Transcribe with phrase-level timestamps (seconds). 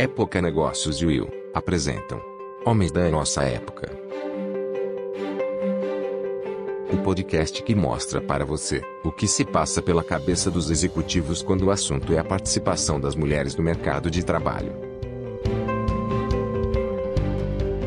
[0.00, 2.18] Época Negócios e Will apresentam
[2.64, 3.92] Homens da Nossa Época.
[6.90, 11.66] O podcast que mostra para você o que se passa pela cabeça dos executivos quando
[11.66, 14.72] o assunto é a participação das mulheres no mercado de trabalho.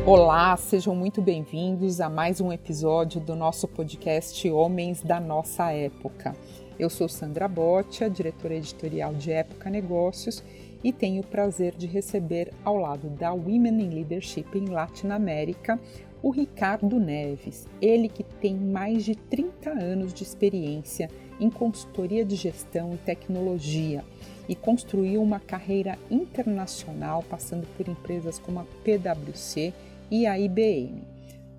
[0.06, 6.36] Olá, sejam muito bem-vindos a mais um episódio do nosso podcast Homens da Nossa Época.
[6.78, 10.44] Eu sou Sandra Botia, diretora editorial de Época Negócios,
[10.84, 15.80] e tenho o prazer de receber ao lado da Women in Leadership em Latinoamérica
[16.22, 22.36] o Ricardo Neves, ele que tem mais de 30 anos de experiência em consultoria de
[22.36, 24.02] gestão e tecnologia
[24.48, 29.74] e construiu uma carreira internacional passando por empresas como a PwC
[30.10, 31.02] e a IBM,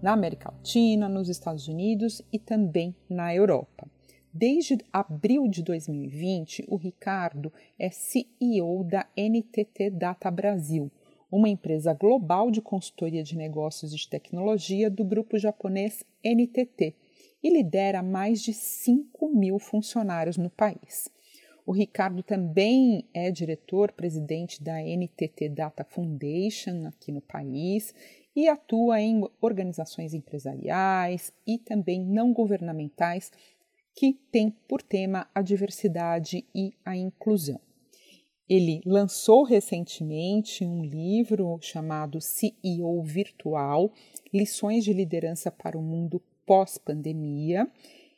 [0.01, 3.87] na América Latina, nos Estados Unidos e também na Europa.
[4.37, 10.91] Desde abril de 2020, o Ricardo é CEO da NTT Data Brasil,
[11.31, 16.93] uma empresa global de consultoria de negócios e de tecnologia do grupo japonês NTT,
[17.41, 21.09] e lidera mais de 5 mil funcionários no país.
[21.65, 27.95] O Ricardo também é diretor-presidente da NTT Data Foundation aqui no país
[28.35, 33.31] e atua em organizações empresariais e também não governamentais
[33.95, 37.59] que tem por tema a diversidade e a inclusão.
[38.47, 43.91] Ele lançou recentemente um livro chamado CEO Virtual:
[44.31, 47.67] Lições de Liderança para o Mundo Pós-Pandemia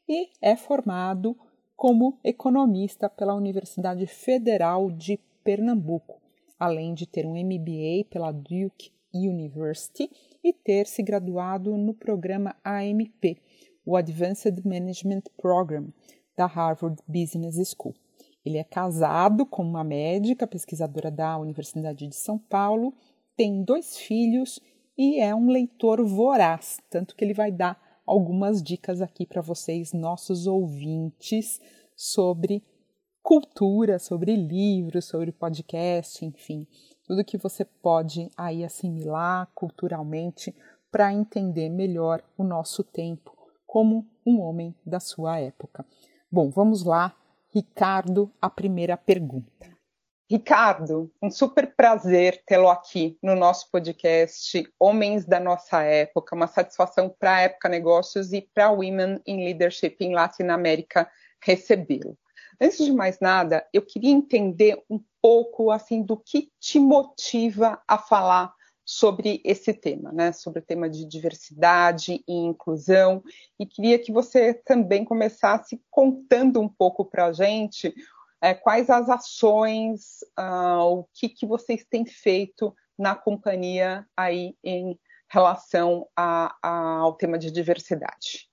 [0.09, 1.38] e é formado
[1.78, 6.20] como economista pela Universidade Federal de Pernambuco,
[6.59, 10.09] além de ter um MBA pela Duke University
[10.44, 13.38] e ter se graduado no programa AMP,
[13.88, 15.88] o Advanced Management Program
[16.36, 17.96] da Harvard Business School.
[18.46, 22.94] Ele é casado com uma médica pesquisadora da Universidade de São Paulo,
[23.38, 24.60] tem dois filhos
[24.98, 29.94] e é um leitor voraz, tanto que ele vai dar algumas dicas aqui para vocês,
[29.94, 31.61] nossos ouvintes,
[31.95, 32.61] sobre
[33.23, 36.67] cultura, sobre livros, sobre podcast, enfim,
[37.06, 40.54] tudo que você pode aí assimilar culturalmente
[40.92, 43.36] para entender melhor o nosso tempo
[43.77, 45.86] como um homem da sua época.
[46.32, 47.15] Bom, vamos lá,
[47.54, 49.70] Ricardo, a primeira pergunta.
[50.27, 57.08] Ricardo, um super prazer tê-lo aqui no nosso podcast Homens da Nossa Época, uma satisfação
[57.20, 61.08] para a Época Negócios e para Women in Leadership em Latinoamérica
[61.39, 62.17] recebê-lo.
[62.60, 67.99] Antes de mais nada, eu queria entender um pouco assim do que te motiva a
[67.99, 68.57] falar
[68.89, 70.31] sobre esse tema, né?
[70.31, 73.21] sobre o tema de diversidade e inclusão.
[73.59, 77.93] E queria que você também começasse contando um pouco para a gente
[78.42, 84.98] é, quais as ações, uh, o que, que vocês têm feito na companhia aí em
[85.30, 88.48] relação a, a, ao tema de diversidade.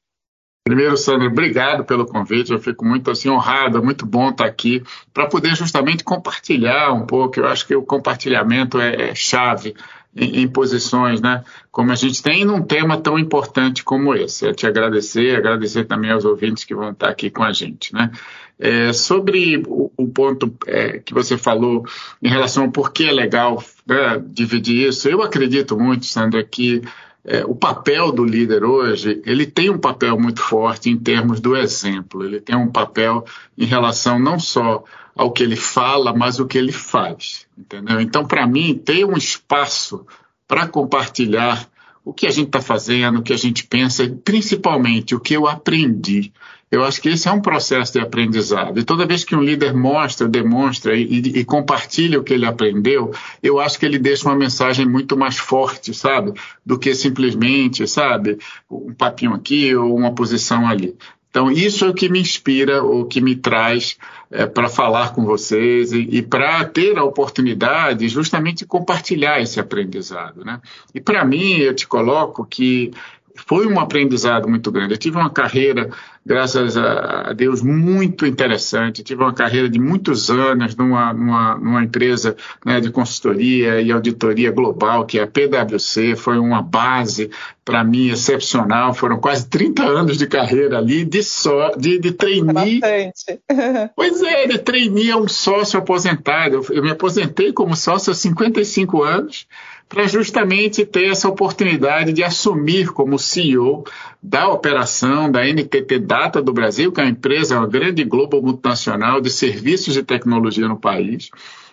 [0.67, 2.51] Primeiro, Sandra, obrigado pelo convite.
[2.51, 7.39] Eu fico muito assim honrado, muito bom estar aqui para poder justamente compartilhar um pouco.
[7.39, 9.77] Eu acho que o compartilhamento é, é chave
[10.17, 11.43] em, em, posições, né?
[11.71, 14.47] Como a gente tem num tema tão importante como esse.
[14.47, 18.11] É te agradecer, agradecer também aos ouvintes que vão estar aqui com a gente, né?
[18.59, 21.85] É, sobre o, o ponto é, que você falou
[22.23, 26.81] em relação ao porquê é legal né, dividir isso, eu acredito muito, Sandra, que
[27.25, 31.57] é, o papel do líder hoje, ele tem um papel muito forte em termos do
[31.57, 33.25] exemplo, ele tem um papel
[33.57, 38.01] em relação não só ao que ele fala, mas o que ele faz, entendeu?
[38.01, 40.07] Então, para mim, ter um espaço
[40.47, 41.69] para compartilhar
[42.05, 45.47] o que a gente está fazendo, o que a gente pensa, principalmente o que eu
[45.47, 46.33] aprendi.
[46.71, 48.81] Eu acho que esse é um processo de aprendizado.
[48.81, 53.13] E toda vez que um líder mostra, demonstra e, e, compartilha o que ele aprendeu,
[53.43, 56.33] eu acho que ele deixa uma mensagem muito mais forte, sabe?
[56.67, 58.39] Do que simplesmente, sabe,
[58.69, 60.97] um papinho aqui ou uma posição ali.
[61.35, 63.99] Então, isso é o que me inspira, o que me traz
[64.31, 69.59] é, para falar com vocês e, e para ter a oportunidade justamente de compartilhar esse
[69.59, 70.45] aprendizado.
[70.45, 70.61] Né?
[70.95, 72.93] E para mim, eu te coloco que
[73.35, 74.95] foi um aprendizado muito grande.
[74.95, 75.91] Eu tive uma carreira,
[76.25, 79.01] graças a Deus, muito interessante.
[79.01, 83.91] Eu tive uma carreira de muitos anos numa, numa, numa empresa né, de consultoria e
[83.91, 86.15] auditoria global, que é a PwC.
[86.15, 87.29] Foi uma base
[87.65, 88.95] para mim excepcional.
[88.95, 92.81] Foram quase 30 anos de carreira ali, de, só, de, de trainee.
[92.81, 93.41] Bastante.
[93.97, 96.55] pois é, de trainee a um sócio aposentado.
[96.55, 99.47] Eu, eu me aposentei como sócio há 55 anos
[99.95, 103.85] para justamente ter essa oportunidade de assumir como CEO
[104.21, 109.21] da operação da NTT Data do Brasil, que é uma empresa, uma grande global multinacional
[109.21, 111.31] de serviços de tecnologia no país.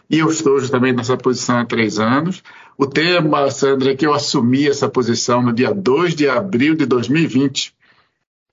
[0.07, 2.43] e eu estou justamente nessa posição há três anos.
[2.77, 6.85] O tema, Sandra, é que eu assumi essa posição no dia 2 de abril de
[6.85, 7.73] 2020.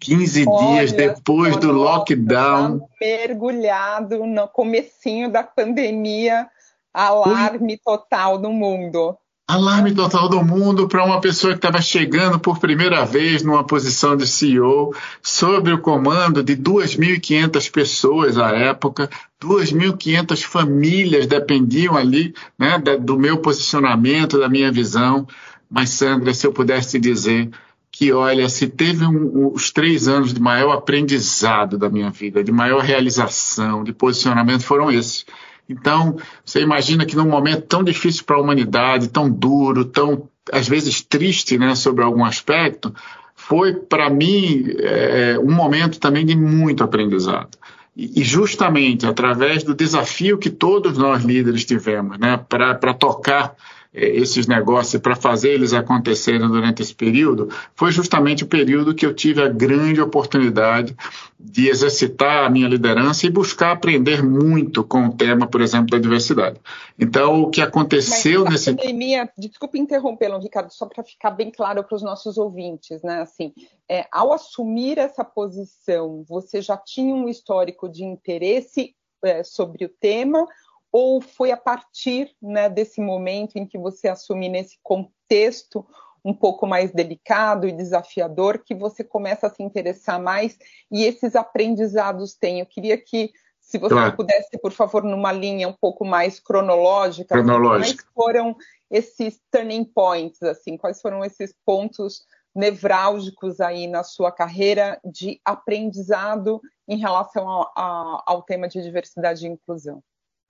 [0.01, 2.89] 15 Olha, dias depois do lockdown.
[3.01, 6.49] Mergulhado no comecinho da pandemia,
[6.95, 9.19] alarme total no mundo.
[9.49, 14.15] Alarme total do mundo para uma pessoa que estava chegando por primeira vez numa posição
[14.15, 19.09] de CEO, sob o comando de 2.500 pessoas à época,
[19.43, 25.27] 2.500 famílias dependiam ali né, do meu posicionamento, da minha visão.
[25.71, 27.49] Mas, Sandra, se eu pudesse dizer
[27.91, 32.53] que, olha, se teve um, os três anos de maior aprendizado da minha vida, de
[32.53, 35.25] maior realização, de posicionamento, foram esses
[35.69, 40.67] então, você imagina que num momento tão difícil para a humanidade, tão duro, tão às
[40.67, 42.95] vezes triste, né, sobre algum aspecto,
[43.35, 47.51] foi para mim é, um momento também de muito aprendizado.
[47.95, 53.55] E, justamente através do desafio que todos nós líderes tivemos, né, para tocar
[53.99, 59.15] esses negócios para fazer eles acontecerem durante esse período, foi justamente o período que eu
[59.15, 60.97] tive a grande oportunidade
[61.39, 65.99] de exercitar a minha liderança e buscar aprender muito com o tema, por exemplo, da
[65.99, 66.61] diversidade.
[66.99, 68.75] Então, o que aconteceu Mas, nesse.
[68.75, 73.21] Pandemia, desculpe interrompê-lo, Ricardo, só para ficar bem claro para os nossos ouvintes, né?
[73.21, 73.53] Assim,
[73.89, 79.89] é, ao assumir essa posição, você já tinha um histórico de interesse é, sobre o
[79.89, 80.47] tema
[80.93, 85.87] ou foi a partir né, desse momento em que você assume nesse contexto
[86.25, 90.59] um pouco mais delicado e desafiador que você começa a se interessar mais
[90.91, 92.61] e esses aprendizados têm?
[92.61, 94.17] Eu queria que, se você claro.
[94.17, 98.03] pudesse, por favor, numa linha um pouco mais cronológica, cronológica.
[98.03, 98.57] quais foram
[98.91, 102.23] esses turning points, assim, quais foram esses pontos
[102.55, 109.47] nevrálgicos aí na sua carreira de aprendizado em relação ao, ao, ao tema de diversidade
[109.47, 110.03] e inclusão?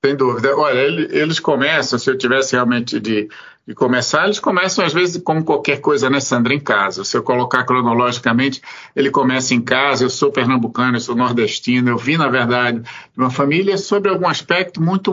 [0.04, 0.56] Sem dúvida.
[0.56, 3.28] Olha, eles começam, se eu tivesse realmente de,
[3.66, 7.02] de, começar, eles começam às vezes como qualquer coisa, né, Sandra, em casa.
[7.02, 8.62] Se eu colocar cronologicamente,
[8.94, 13.18] ele começa em casa, eu sou pernambucano, eu sou nordestino, eu vim, na verdade, de
[13.18, 15.12] uma família sobre algum aspecto muito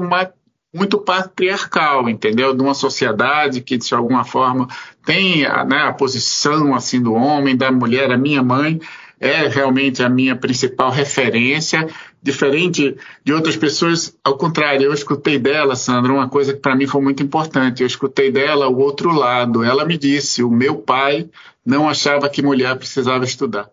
[0.72, 2.54] muito patriarcal, entendeu?
[2.54, 4.68] De uma sociedade que, de alguma forma,
[5.06, 8.12] tem né, a posição assim do homem, da mulher.
[8.12, 8.82] A minha mãe
[9.26, 11.88] é realmente a minha principal referência,
[12.22, 16.86] diferente de outras pessoas, ao contrário, eu escutei dela, Sandra, uma coisa que para mim
[16.86, 17.82] foi muito importante.
[17.82, 19.64] Eu escutei dela o outro lado.
[19.64, 21.30] Ela me disse: o meu pai
[21.66, 23.70] não achava que mulher precisava estudar.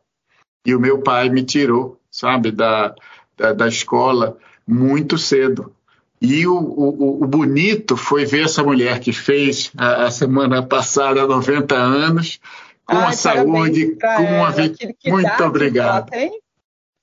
[0.65, 2.95] E o meu pai me tirou, sabe, da,
[3.37, 5.75] da, da escola muito cedo.
[6.21, 11.27] E o, o, o, bonito foi ver essa mulher que fez a, a semana passada
[11.27, 12.39] 90 anos,
[12.87, 14.77] com Ai, a saúde, com uma vida.
[15.07, 16.11] Muito obrigado.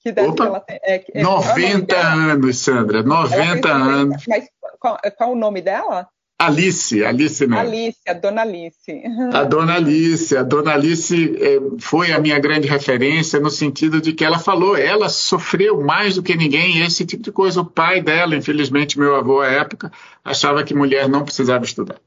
[0.02, 0.80] Que idade Opa, ela tem?
[0.81, 4.24] É, é, 90 é anos, Sandra, 90 anos.
[4.28, 4.50] Mas
[4.80, 6.08] qual, qual, o nome dela?
[6.42, 7.60] Alice, Alice mesmo.
[7.60, 9.04] Alice, a Dona Alice.
[9.34, 14.14] A Dona Alice, a Dona Alice é, foi a minha grande referência no sentido de
[14.14, 17.60] que ela falou, ela sofreu mais do que ninguém esse tipo de coisa.
[17.60, 19.92] O pai dela, infelizmente meu avô à época,
[20.24, 21.98] achava que mulher não precisava estudar.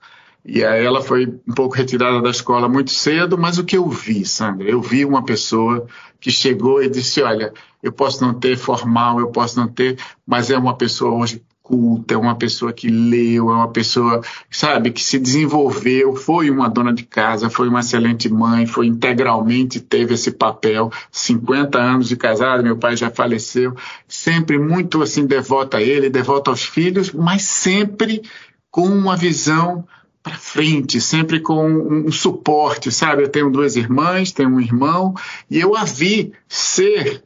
[0.45, 3.89] E aí ela foi um pouco retirada da escola muito cedo, mas o que eu
[3.89, 4.69] vi, Sandra?
[4.69, 5.87] Eu vi uma pessoa
[6.21, 7.53] que chegou e disse: Olha,
[7.83, 12.15] eu posso não ter formal, eu posso não ter, mas é uma pessoa hoje culta,
[12.15, 14.21] é uma pessoa que leu, é uma pessoa,
[14.51, 19.81] sabe, que se desenvolveu, foi uma dona de casa, foi uma excelente mãe, foi integralmente,
[19.81, 23.75] teve esse papel, 50 anos de casado, meu pai já faleceu,
[24.09, 28.23] sempre muito assim devota a ele, devota aos filhos, mas sempre
[28.71, 29.87] com uma visão
[30.23, 33.25] para frente, sempre com um suporte, sabe?
[33.25, 35.15] Eu tenho duas irmãs, tenho um irmão,
[35.51, 37.23] e eu a vi ser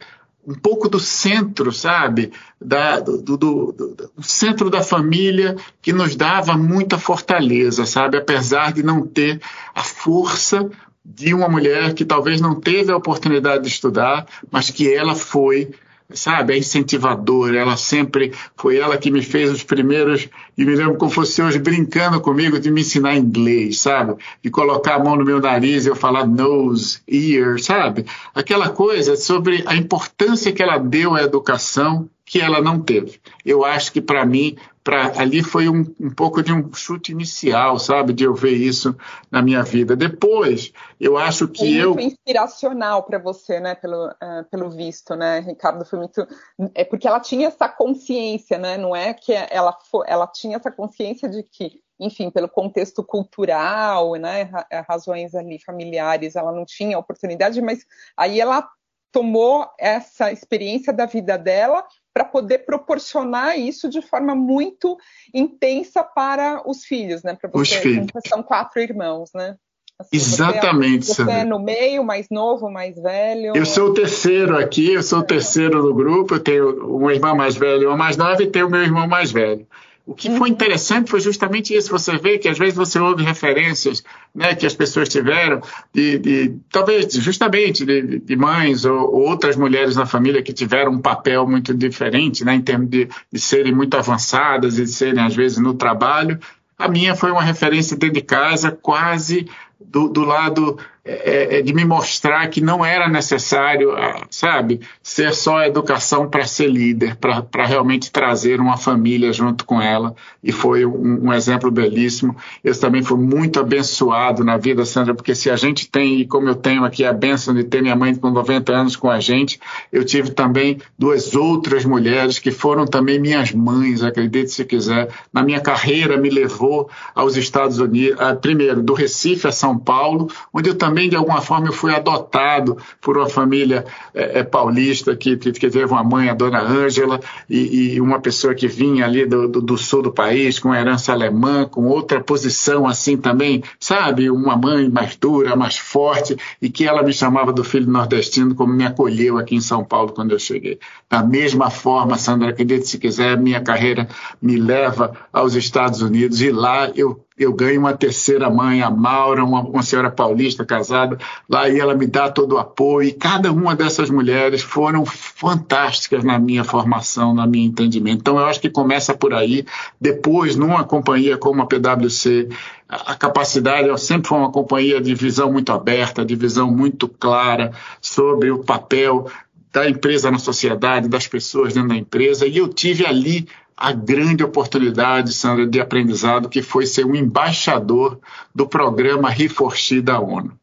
[0.46, 2.32] um pouco do centro, sabe?
[2.60, 8.16] Da, do, do, do, do, centro da família que nos dava muita fortaleza, sabe?
[8.16, 9.40] Apesar de não ter
[9.74, 10.70] a força
[11.04, 15.70] de uma mulher que talvez não teve a oportunidade de estudar, mas que ela foi
[16.12, 20.96] sabe, é incentivadora, ela sempre foi ela que me fez os primeiros, e me lembro
[20.96, 25.24] como fosse hoje, brincando comigo de me ensinar inglês, sabe, de colocar a mão no
[25.24, 30.78] meu nariz e eu falar nose, ear, sabe, aquela coisa sobre a importância que ela
[30.78, 33.20] deu à educação que ela não teve.
[33.44, 34.56] Eu acho que para mim
[34.86, 38.96] Pra, ali foi um, um, pouco de um chute inicial, sabe, de eu ver isso
[39.28, 39.96] na minha vida.
[39.96, 45.16] Depois, eu acho que foi eu foi inspiracional para você, né, pelo, uh, pelo visto,
[45.16, 46.24] né, Ricardo, foi muito
[46.72, 49.76] é porque ela tinha essa consciência, né, não é que ela
[50.06, 54.48] ela tinha essa consciência de que enfim, pelo contexto cultural, né,
[54.88, 57.84] razões ali familiares, ela não tinha oportunidade, mas
[58.16, 58.68] aí ela
[59.10, 61.84] tomou essa experiência da vida dela
[62.16, 64.96] para poder proporcionar isso de forma muito
[65.34, 67.36] intensa para os filhos, né?
[67.38, 68.06] Para você, os filhos.
[68.26, 69.54] são quatro irmãos, né?
[69.98, 71.04] Assim, Exatamente.
[71.04, 73.54] Você, é, você é no meio, mais novo, mais velho?
[73.54, 77.34] Eu sou o terceiro aqui, eu sou o terceiro do grupo, eu tenho uma irmã
[77.34, 79.66] mais velha e uma mais nova e tenho o meu irmão mais velho.
[80.06, 81.90] O que foi interessante foi justamente isso.
[81.90, 85.60] Você vê que às vezes você ouve referências né, que as pessoas tiveram,
[85.92, 90.92] de, de talvez justamente de, de mães ou, ou, outras mulheres na família que tiveram
[90.92, 95.24] um papel muito diferente, né, em termos de, de serem muito avançadas e de serem,
[95.24, 96.38] às vezes, no trabalho.
[96.78, 99.48] A minha foi uma referência dentro de casa, quase
[99.80, 105.32] do, do lado é, é, de me mostrar que não era necessário, ah, sabe, ser
[105.32, 110.16] só educação para ser líder, para realmente trazer uma família junto com ela.
[110.42, 112.34] E foi um, um, exemplo belíssimo.
[112.62, 116.48] Eu também fui muito abençoado na vida, Sandra, porque se a gente tem, e como
[116.48, 119.60] eu tenho aqui a benção de ter minha mãe com 90 anos com a gente,
[119.92, 125.08] eu tive também duas outras mulheres que foram também minhas mães, acredite se quiser.
[125.32, 130.68] Na minha carreira me levou aos Estados Unidos, primeiro do Recife a São Paulo, onde
[130.68, 133.84] eu também também, de alguma forma, eu fui adotado por uma família
[134.14, 138.54] é, é, paulista que, que, teve uma mãe, a dona Ângela, e, e, uma pessoa
[138.54, 142.86] que vinha ali do, do, do, sul do país, com herança alemã, com outra posição
[142.86, 144.30] assim também, sabe?
[144.30, 148.72] Uma mãe mais dura, mais forte, e que ela me chamava do filho nordestino, como
[148.72, 150.78] me acolheu aqui em São Paulo quando eu cheguei.
[151.10, 154.08] Da mesma forma, Sandra, acredite se quiser, minha carreira
[154.40, 159.44] me leva aos Estados Unidos, e lá eu eu ganho uma terceira mãe, a Maura,
[159.44, 163.08] uma, uma, senhora paulista casada, lá e ela me dá todo o apoio.
[163.08, 168.20] E cada uma dessas mulheres foram fantásticas na minha formação, na minha entendimento.
[168.20, 169.66] Então eu acho que começa por aí.
[170.00, 172.48] Depois, numa companhia como a PwC,
[172.88, 178.50] a, capacidade, sempre foi uma companhia de visão muito aberta, de visão muito clara sobre
[178.50, 179.30] o papel
[179.70, 184.42] da empresa na sociedade, das pessoas dentro da empresa, e eu tive ali a grande
[184.42, 188.18] oportunidade, Sandra, de aprendizado que foi ser um embaixador
[188.54, 190.58] do programa Reforxi da ONU.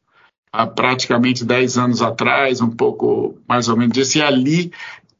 [0.52, 4.72] Há praticamente 10 anos atrás, um pouco mais ou menos disso, e ali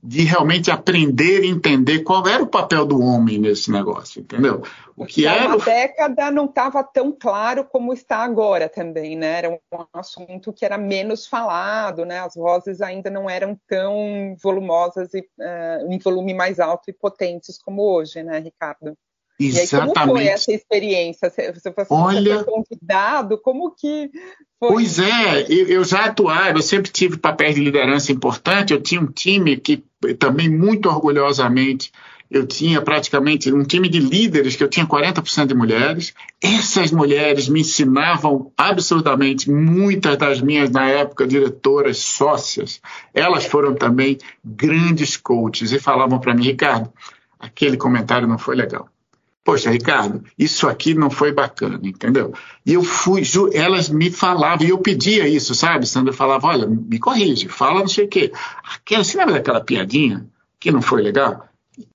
[0.06, 4.62] de realmente aprender e entender qual era o papel do homem nesse negócio, entendeu?
[4.98, 9.38] O que era uma década não estava tão claro como está agora também, né?
[9.38, 9.60] Era um
[9.94, 12.20] assunto que era menos falado, né?
[12.20, 17.58] As vozes ainda não eram tão volumosas e uh, em volume mais alto e potentes
[17.58, 18.98] como hoje, né, Ricardo?
[19.40, 19.76] Exatamente.
[19.76, 21.30] E aí, como foi essa experiência?
[21.30, 23.38] Você, você, Olha, foi convidado?
[23.38, 24.10] Como que
[24.60, 24.70] foi?
[24.70, 28.74] Pois é, eu, já atuava, eu sempre tive papéis de liderança importante.
[28.74, 29.84] Eu tinha um time que
[30.20, 31.92] também muito orgulhosamente
[32.34, 36.16] eu tinha praticamente um time de líderes que eu tinha 40% de mulheres.
[36.42, 42.82] Essas mulheres me ensinavam absolutamente muitas das minhas na época diretoras sócias.
[43.14, 46.92] Elas foram também grandes coaches e falavam para mim, Ricardo,
[47.40, 48.90] aquele comentário não foi legal
[49.44, 52.34] Poxa, Ricardo, isso aqui não foi bacana, entendeu?
[52.66, 53.24] E eu fui,
[53.54, 55.86] elas me falavam, e eu pedia isso, sabe?
[55.86, 58.32] Sandra falava, olha, me corrige, fala não sei o quê.
[58.74, 60.26] Aquela, você lembra daquela piadinha
[60.60, 61.50] que não foi legal?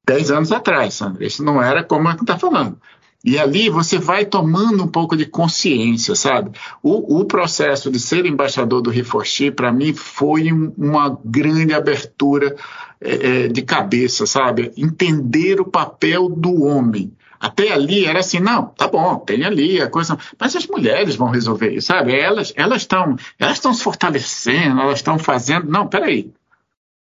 [0.07, 2.79] Dez anos atrás, Sandra, isso não era como a que está falando.
[3.25, 6.51] E ali você vai tomando um pouco de consciência, sabe?
[6.83, 12.55] O, o processo de ser embaixador do Reforchi, para mim, foi um, uma grande abertura
[13.01, 14.71] é, de cabeça, sabe?
[14.77, 19.89] Entender o papel do homem até ali era assim, não, tá bom, tem ali a
[19.89, 22.15] coisa, mas as mulheres vão resolver isso, sabe?
[22.19, 26.31] Elas elas estão elas estão se fortalecendo, elas estão fazendo, não, peraí.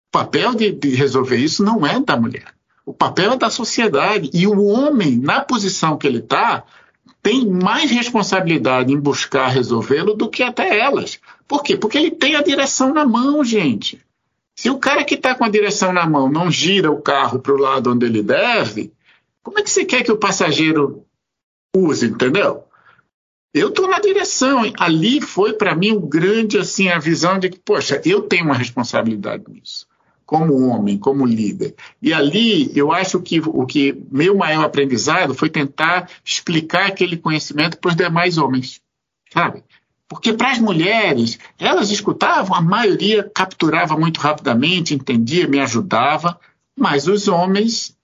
[0.10, 2.54] O papel de, de resolver isso não é da mulher.
[2.86, 6.64] O papel é da sociedade e o homem na posição que ele está
[7.22, 11.20] tem mais responsabilidade em buscar resolvê-lo do que até elas.
[11.48, 11.76] Por quê?
[11.76, 14.00] Porque ele tem a direção na mão, gente.
[14.56, 17.52] Se o cara que está com a direção na mão não gira o carro para
[17.52, 18.94] o lado onde ele deve,
[19.46, 21.06] como é que você quer que o passageiro
[21.74, 22.64] use, entendeu?
[23.54, 24.64] Eu estou na direção.
[24.80, 28.56] Ali foi para mim um grande assim a visão de que, poxa, eu tenho uma
[28.56, 29.86] responsabilidade nisso,
[30.26, 31.76] como homem, como líder.
[32.02, 37.78] E ali eu acho que o que meu maior aprendizado foi tentar explicar aquele conhecimento
[37.78, 38.82] para os demais homens,
[39.32, 39.64] sabe?
[40.08, 46.40] Porque para as mulheres, elas escutavam, a maioria capturava muito rapidamente, entendia, me ajudava,
[46.76, 47.95] mas os homens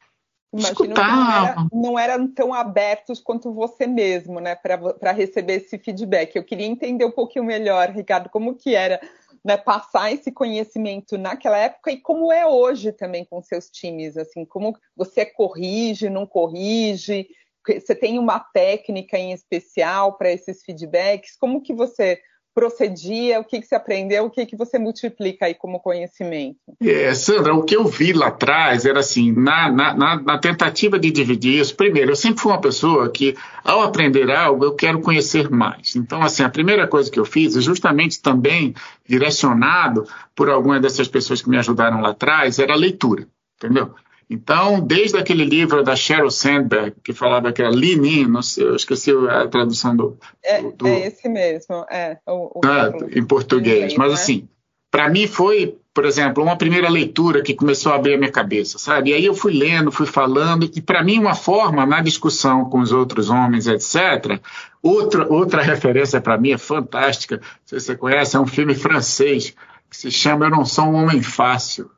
[0.53, 6.35] Imagino não, era, não, eram tão abertos quanto você mesmo, né, para receber esse feedback.
[6.35, 8.99] Eu queria entender um pouquinho melhor, Ricardo, como que era
[9.43, 14.45] né, passar esse conhecimento naquela época e como é hoje também com seus times, assim,
[14.45, 17.27] como você corrige, não corrige,
[17.65, 22.19] você tem uma técnica em especial para esses feedbacks, como que você
[22.53, 26.57] procedia, o que, que você aprendeu, o que, que você multiplica aí como conhecimento?
[26.81, 31.11] É, Sandra, o que eu vi lá atrás era assim, na, na, na, tentativa de
[31.11, 35.49] dividir isso, primeiro, eu sempre fui uma pessoa que, ao aprender algo, eu quero conhecer
[35.49, 35.95] mais.
[35.95, 38.73] Então, assim, a primeira coisa que eu fiz é justamente também
[39.07, 40.05] direcionado
[40.35, 43.93] por alguma dessas pessoas que me ajudaram lá atrás, era a leitura, entendeu?
[44.33, 48.63] Então, desde aquele livro da Sheryl Sandberg, que falava que era Lean In, não sei,
[48.63, 50.17] eu esqueci a tradução do.
[50.41, 52.17] É, do, é esse mesmo, é.
[52.25, 53.93] O, o ah, em português.
[53.95, 54.13] Mas, né?
[54.13, 54.47] assim,
[54.89, 58.79] para mim foi, por exemplo, uma primeira leitura que começou a abrir a minha cabeça,
[58.79, 59.09] sabe?
[59.09, 62.79] E aí eu fui lendo, fui falando, e para mim, uma forma, na discussão com
[62.79, 64.39] os outros homens, etc.
[64.81, 68.75] Outra, outra referência para mim é fantástica, não sei se você conhece, é um filme
[68.75, 69.53] francês
[69.89, 71.91] que se chama Eu Não Sou um Homem Fácil.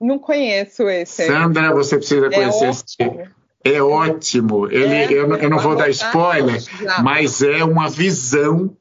[0.00, 1.26] Não conheço esse.
[1.26, 3.28] Sandra, você precisa é conhecer esse filme.
[3.64, 4.66] É ótimo.
[4.66, 6.62] Ele, é, eu, eu, não vou dar spoiler,
[7.02, 8.76] mas é uma visão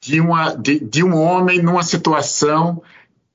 [0.00, 2.80] de, uma, de, de um homem numa situação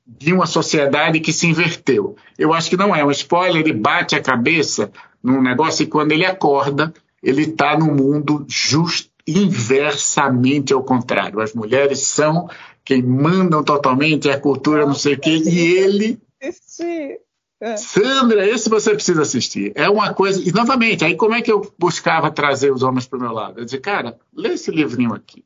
[0.08, 2.16] de uma sociedade que se inverteu.
[2.38, 4.90] Eu acho que não é um spoiler, ele bate a cabeça
[5.22, 11.42] num negócio e quando ele acorda, ele está no mundo just, inversamente ao contrário.
[11.42, 12.50] As mulheres são
[12.86, 17.22] quem mandam totalmente, é a cultura, não sei o quê, e ele assistir.
[17.60, 17.76] É.
[17.76, 19.72] Sandra, esse você precisa assistir.
[19.76, 20.42] É uma coisa.
[20.48, 23.60] E novamente, aí como é que eu buscava trazer os homens para o meu lado?
[23.60, 25.44] Eu dizia, cara, lê esse livrinho aqui.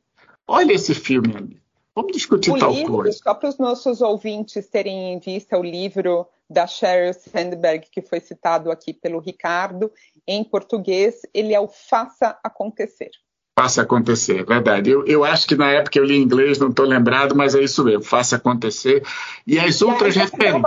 [0.48, 1.62] Olha esse filme ali.
[1.96, 3.18] Vamos discutir o tal livro, coisa.
[3.18, 8.20] Só para os nossos ouvintes terem em vista o livro da Sheryl Sandberg, que foi
[8.20, 9.92] citado aqui pelo Ricardo,
[10.28, 13.12] em português, ele é o Faça Acontecer
[13.58, 14.90] faça acontecer, é verdade.
[14.90, 17.62] Eu, eu acho que na época eu li em inglês, não estou lembrado, mas é
[17.62, 19.04] isso mesmo, faça acontecer.
[19.46, 20.62] E as e outras referências.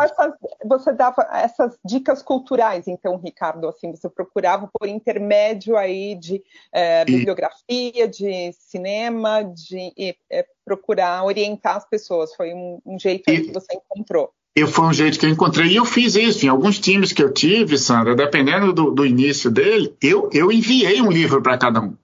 [0.64, 7.04] Você dava essas dicas culturais, então, Ricardo, assim, você procurava por intermédio aí de é,
[7.04, 12.34] bibliografia, de cinema, de é, procurar orientar as pessoas.
[12.34, 13.42] Foi um, um jeito e...
[13.42, 14.30] que você encontrou.
[14.56, 15.72] Eu, foi um jeito que eu encontrei.
[15.72, 19.50] E eu fiz isso em alguns times que eu tive, Sandra, dependendo do, do início
[19.50, 21.96] dele, eu, eu enviei um livro para cada um.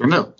[0.00, 0.32] Entendeu?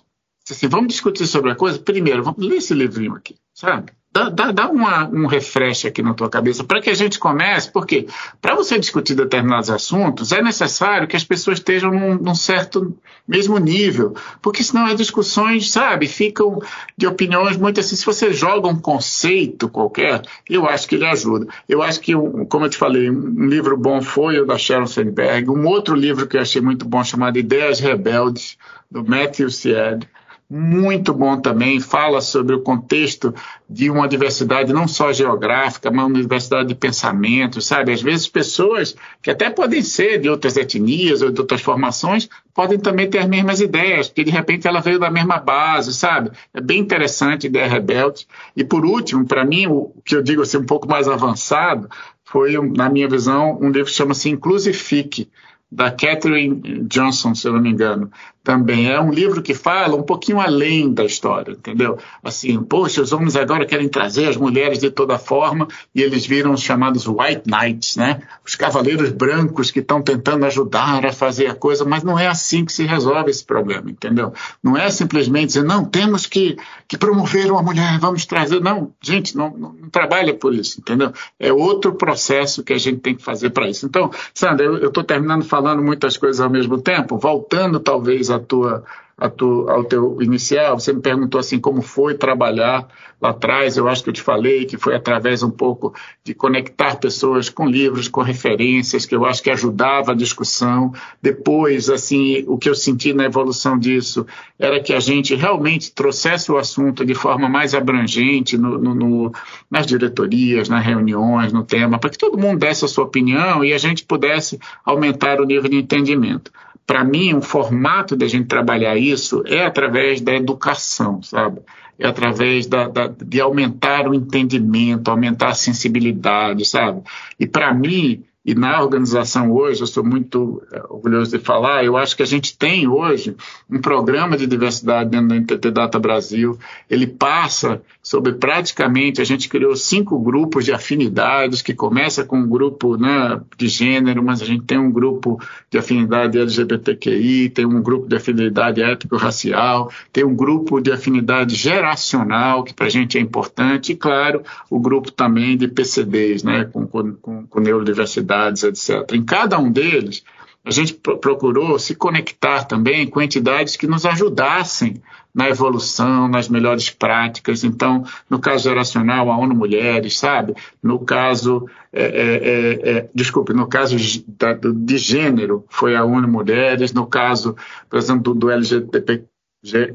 [0.49, 1.77] Assim, vamos discutir sobre a coisa?
[1.77, 3.91] Primeiro, vamos ler esse livrinho aqui, sabe?
[4.13, 7.71] Dá, dá, dá uma, um refresh aqui na tua cabeça para que a gente comece,
[7.71, 8.07] porque
[8.41, 13.57] para você discutir determinados assuntos é necessário que as pessoas estejam num, num, certo mesmo
[13.57, 16.59] nível, porque senão as discussões, sabe, ficam
[16.97, 17.95] de opiniões muito assim.
[17.95, 21.47] Se você joga um conceito qualquer, eu acho que ele ajuda.
[21.69, 22.13] Eu acho que,
[22.49, 26.27] como eu te falei, um livro bom foi o da Sharon Sandberg, um outro livro
[26.27, 28.57] que eu achei muito bom chamado Ideias Rebeldes,
[28.91, 30.07] do Matthew Syed,
[30.53, 33.33] muito bom também, fala sobre o contexto
[33.69, 37.93] de uma diversidade não só geográfica, mas uma diversidade de pensamento, sabe?
[37.93, 42.77] Às vezes pessoas que até podem ser de outras etnias ou de outras formações, podem
[42.77, 46.31] também ter as mesmas ideias, porque de repente ela veio da mesma base, sabe?
[46.53, 48.27] É bem interessante, ideia rebelde.
[48.53, 51.89] E por último, para mim, o que eu digo assim, um pouco mais avançado,
[52.25, 55.29] foi, na minha visão, um livro que chama-se Inclusifique,
[55.71, 58.11] da Catherine Johnson, se eu não me engano,
[58.43, 61.97] também é um livro que fala um pouquinho além da história, entendeu?
[62.23, 66.51] Assim, poxa, os homens agora querem trazer as mulheres de toda forma e eles viram
[66.53, 68.21] os chamados White Knights, né?
[68.45, 72.65] Os cavaleiros brancos que estão tentando ajudar a fazer a coisa, mas não é assim
[72.65, 74.33] que se resolve esse problema, entendeu?
[74.63, 78.59] Não é simplesmente dizer, não, temos que, que promover uma mulher, vamos trazer.
[78.59, 81.13] Não, gente, não, não, não trabalha por isso, entendeu?
[81.39, 83.85] É outro processo que a gente tem que fazer para isso.
[83.85, 88.83] Então, Sandra, eu estou terminando falando muitas coisas ao mesmo tempo, voltando talvez a tua,
[89.21, 92.87] a tu, ao teu inicial, você me perguntou assim como foi trabalhar
[93.21, 96.95] lá atrás, eu acho que eu te falei que foi através um pouco de conectar
[96.95, 100.91] pessoas com livros, com referências, que eu acho que ajudava a discussão.
[101.21, 104.25] Depois, assim, o que eu senti na evolução disso
[104.57, 109.31] era que a gente realmente trouxesse o assunto de forma mais abrangente no, no, no,
[109.69, 113.71] nas diretorias, nas reuniões, no tema, para que todo mundo desse a sua opinião e
[113.71, 116.51] a gente pudesse aumentar o nível de entendimento
[116.91, 121.61] para mim, o formato da gente trabalhar isso é através da educação, sabe?
[121.97, 127.01] É através da, da, de aumentar o entendimento, aumentar a sensibilidade, sabe?
[127.39, 131.95] E para mim, e na organização hoje, eu sou muito é, orgulhoso de falar, eu
[131.95, 133.35] acho que a gente tem hoje
[133.69, 136.57] um programa de diversidade dentro da NTT Data Brasil.
[136.89, 142.49] Ele passa sobre praticamente, a gente criou cinco grupos de afinidades, que começa com um
[142.49, 147.81] grupo né, de gênero, mas a gente tem um grupo de afinidade LGBTQI, tem um
[147.81, 153.21] grupo de afinidade étnico-racial, tem um grupo de afinidade geracional, que para a gente é
[153.21, 158.30] importante, e claro, o grupo também de PCDs, né, com, com, com neurodiversidade
[158.63, 159.11] etc.
[159.13, 160.23] Em cada um deles,
[160.63, 165.01] a gente procurou se conectar também com entidades que nos ajudassem
[165.33, 167.63] na evolução, nas melhores práticas.
[167.63, 170.53] Então, no caso geracional, a ONU Mulheres, sabe?
[170.83, 176.93] No caso, é, é, é, é desculpe, no caso de gênero, foi a ONU Mulheres.
[176.93, 177.55] No caso,
[177.89, 179.23] por exemplo, do, do LGBT,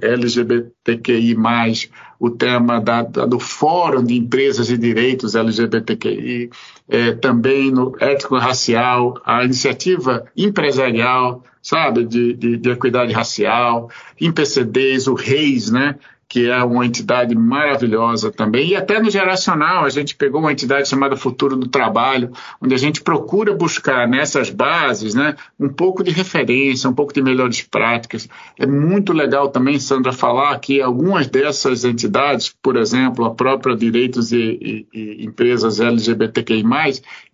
[0.01, 1.37] LGBTQI+,
[2.19, 6.51] o tema da, da, do Fórum de Empresas e Direitos LGBTQI,
[6.89, 15.07] é, também no ético-racial, a iniciativa empresarial, sabe, de, de, de equidade racial, em PCDs,
[15.07, 15.97] o REIS, né,
[16.29, 18.71] que é uma entidade maravilhosa também.
[18.71, 22.79] E até no geracional, a gente pegou uma entidade chamada Futuro do Trabalho, onde a
[22.79, 28.29] gente procura buscar nessas bases né, um pouco de referência, um pouco de melhores práticas.
[28.59, 34.33] É muito legal também, Sandra, falar que algumas dessas entidades, por exemplo, a própria Direitos
[34.33, 36.65] e, e, e Empresas LGBTQI,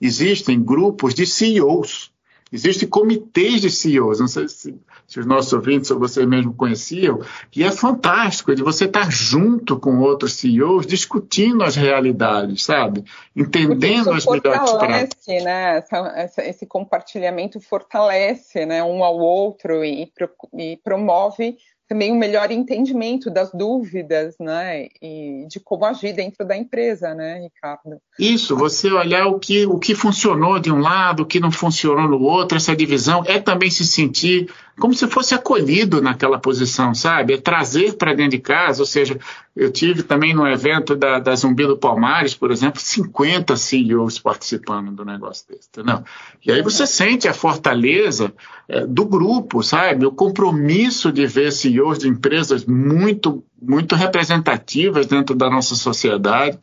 [0.00, 2.12] existem grupos de CEOs
[2.52, 4.74] Existem comitês de CEOs, não sei se,
[5.12, 7.20] se, os nossos ouvintes ou você mesmo conheciam,
[7.54, 13.04] e é fantástico de você estar junto com outros CEOs discutindo as realidades, sabe?
[13.36, 15.26] Entendendo as melhores práticas.
[15.26, 15.82] Né?
[16.16, 20.10] Essa, esse compartilhamento fortalece né, um ao outro e,
[20.56, 21.58] e promove
[21.92, 27.40] também um melhor entendimento das dúvidas, né, e de como agir dentro da empresa, né,
[27.40, 27.98] Ricardo?
[28.18, 32.08] Isso, você olhar o que, o que funcionou de um lado, o que não funcionou
[32.08, 34.50] no outro, essa divisão, é também se sentir
[34.82, 37.34] como se fosse acolhido naquela posição, sabe?
[37.34, 39.16] É trazer para dentro de casa, ou seja,
[39.54, 44.90] eu tive também no evento da, da Zumbi do Palmares, por exemplo, 50 CEOs participando
[44.90, 46.02] do negócio desse, entendeu?
[46.44, 48.34] E aí você sente a fortaleza
[48.68, 50.04] é, do grupo, sabe?
[50.04, 56.58] O compromisso de ver CEOs de empresas muito, muito representativas dentro da nossa sociedade,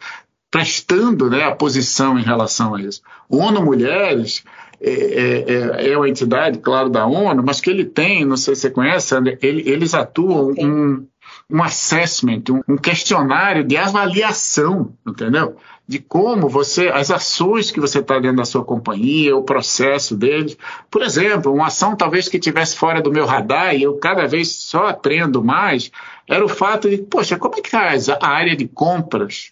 [0.51, 3.01] prestando né, a posição em relação a isso.
[3.29, 4.43] ONU Mulheres
[4.81, 8.55] é, é, é, é uma entidade, claro, da ONU, mas que ele tem, não sei
[8.55, 11.05] se você conhece, ele, eles atuam um,
[11.49, 15.57] um assessment, um, um questionário de avaliação, entendeu?
[15.87, 20.55] De como você, as ações que você está dentro da sua companhia, o processo deles.
[20.89, 24.55] Por exemplo, uma ação talvez que estivesse fora do meu radar e eu cada vez
[24.55, 25.91] só aprendo mais,
[26.27, 29.51] era o fato de, poxa, como é que faz a área de compras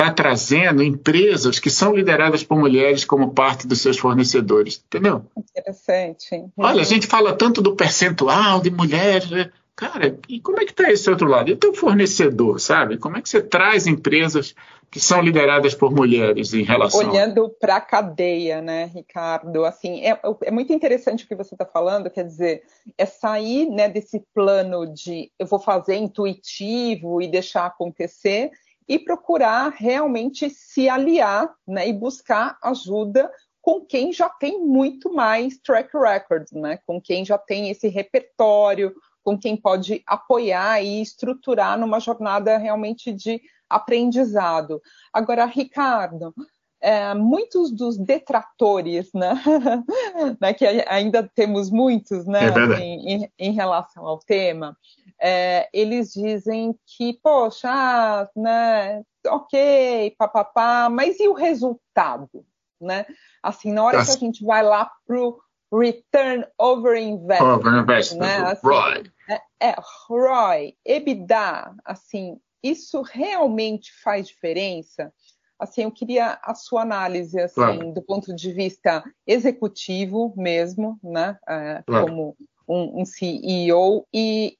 [0.00, 5.26] está trazendo empresas que são lideradas por mulheres como parte dos seus fornecedores, entendeu?
[5.36, 6.44] Interessante.
[6.56, 9.50] Olha, a gente fala tanto do percentual de mulheres, né?
[9.80, 11.48] cara, e como é que está esse outro lado?
[11.48, 12.98] E o teu fornecedor, sabe?
[12.98, 14.54] Como é que você traz empresas
[14.90, 17.08] que são lideradas por mulheres em relação...
[17.08, 19.64] Olhando para a cadeia, né, Ricardo?
[19.64, 22.62] Assim, é, é muito interessante o que você está falando, quer dizer,
[22.98, 28.50] é sair né, desse plano de eu vou fazer intuitivo e deixar acontecer
[28.88, 33.30] e procurar realmente se aliar né, e buscar ajuda
[33.62, 38.94] com quem já tem muito mais track record, né, com quem já tem esse repertório,
[39.22, 44.80] com quem pode apoiar e estruturar numa jornada realmente de aprendizado.
[45.12, 46.34] Agora, Ricardo,
[46.80, 49.34] é, muitos dos detratores, né,
[50.40, 54.76] né, que ainda temos muitos né, é assim, em, em, relação ao tema,
[55.20, 62.44] é, eles dizem que, poxa, ah, né, ok, papapá, mas e o resultado?
[62.80, 63.04] Né?
[63.42, 64.16] Assim, na hora That's...
[64.16, 65.38] que a gente vai lá para o
[65.72, 68.36] return over investment, over investment né?
[68.38, 69.12] assim, ROI.
[69.28, 69.76] É, é,
[70.08, 75.12] ROI, EBITDA, assim, isso realmente faz diferença?
[75.58, 77.92] Assim, eu queria a sua análise, assim, claro.
[77.92, 82.06] do ponto de vista executivo mesmo, né, é, claro.
[82.06, 84.56] como um, um, CEO, e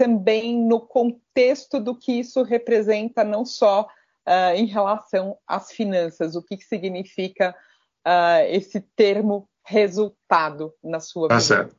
[0.00, 6.42] também no contexto do que isso representa, não só uh, em relação às finanças, o
[6.42, 7.54] que, que significa
[8.08, 11.44] uh, esse termo resultado na sua tá vida.
[11.46, 11.76] Certo.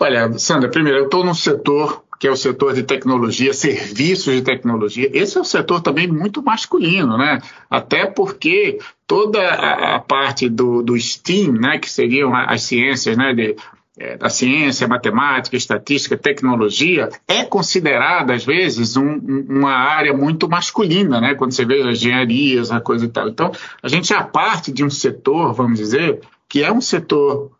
[0.00, 4.42] Olha, Sandra, primeiro, eu estou num setor que é o setor de tecnologia, serviços de
[4.42, 5.08] tecnologia.
[5.12, 7.40] Esse é um setor também muito masculino, né?
[7.68, 13.54] Até porque toda a, parte do, do STEAM, né, que seriam as ciências, né, de
[13.98, 19.16] é, da ciência, matemática, estatística, tecnologia, é considerada, às vezes, um,
[19.48, 21.34] uma área muito masculina, né?
[21.34, 23.28] quando você vê as engenharias, a coisa e tal.
[23.28, 23.50] Então,
[23.82, 27.52] a gente já parte de um setor, vamos dizer, que é um setor,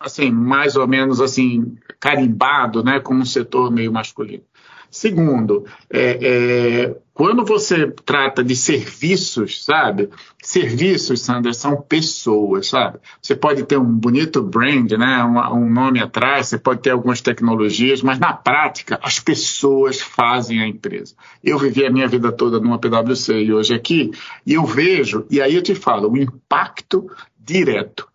[0.00, 2.98] assim, mais ou menos assim, carimbado, né?
[2.98, 4.42] como um setor meio masculino.
[4.94, 10.08] Segundo, é, é, quando você trata de serviços, sabe?
[10.40, 13.00] Serviços, Sandra, são pessoas, sabe?
[13.20, 15.24] Você pode ter um bonito brand, né?
[15.24, 20.62] Um, um, nome atrás, você pode ter algumas tecnologias, mas na prática, as pessoas fazem
[20.62, 21.16] a empresa.
[21.42, 24.12] Eu vivi a minha vida toda numa PwC e hoje aqui,
[24.46, 28.06] e eu vejo, e aí eu te falo, o impacto direto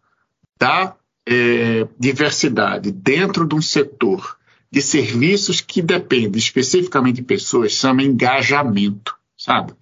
[0.58, 0.96] da
[1.28, 4.39] é, diversidade dentro de um setor
[4.72, 9.74] de serviços que dependem especificamente de pessoas chama engajamento, sabe?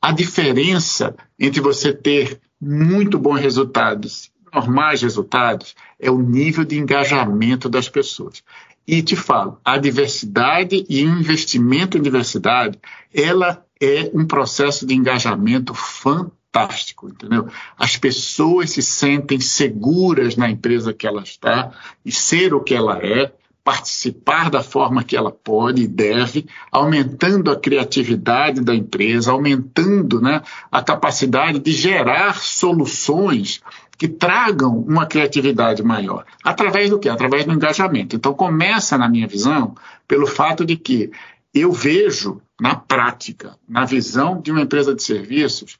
[0.00, 7.68] A diferença entre você ter muito bons resultados, normais resultados, é o nível de engajamento
[7.68, 8.42] das pessoas.
[8.86, 12.78] E te falo, a diversidade e o investimento em diversidade,
[13.12, 17.48] ela é um processo de engajamento fantástico, entendeu?
[17.76, 21.72] As pessoas se sentem seguras na empresa que ela está
[22.04, 23.32] e ser o que ela é,
[23.66, 30.40] participar da forma que ela pode e deve, aumentando a criatividade da empresa, aumentando né,
[30.70, 33.60] a capacidade de gerar soluções
[33.98, 36.24] que tragam uma criatividade maior.
[36.44, 37.08] Através do quê?
[37.08, 38.14] Através do engajamento.
[38.14, 39.74] Então começa, na minha visão,
[40.06, 41.10] pelo fato de que
[41.52, 45.76] eu vejo na prática, na visão de uma empresa de serviços,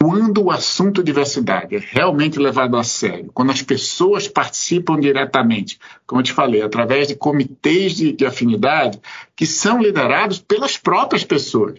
[0.00, 6.20] quando o assunto diversidade é realmente levado a sério, quando as pessoas participam diretamente, como
[6.20, 9.00] eu te falei, através de comitês de, de afinidade,
[9.34, 11.74] que são liderados pelas próprias pessoas.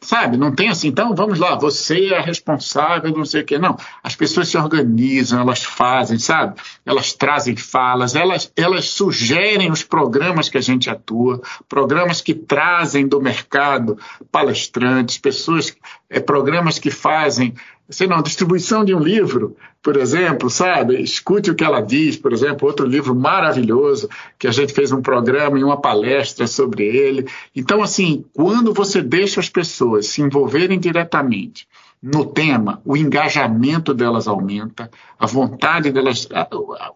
[0.00, 3.58] Sabe, não tem assim, então vamos lá, você é responsável, não sei o quê.
[3.58, 6.54] Não, as pessoas se organizam, elas fazem, sabe?
[6.86, 13.08] Elas trazem falas, elas, elas sugerem os programas que a gente atua, programas que trazem
[13.08, 13.98] do mercado
[14.30, 15.76] palestrantes, pessoas,
[16.08, 17.54] é, programas que fazem
[17.90, 21.00] sei não, distribuição de um livro, por exemplo, sabe?
[21.02, 25.00] Escute o que ela diz, por exemplo, outro livro maravilhoso que a gente fez um
[25.00, 27.26] programa e uma palestra sobre ele.
[27.54, 31.66] Então, assim, quando você deixa as pessoas se envolverem diretamente
[32.00, 36.28] no tema, o engajamento delas aumenta, a vontade delas,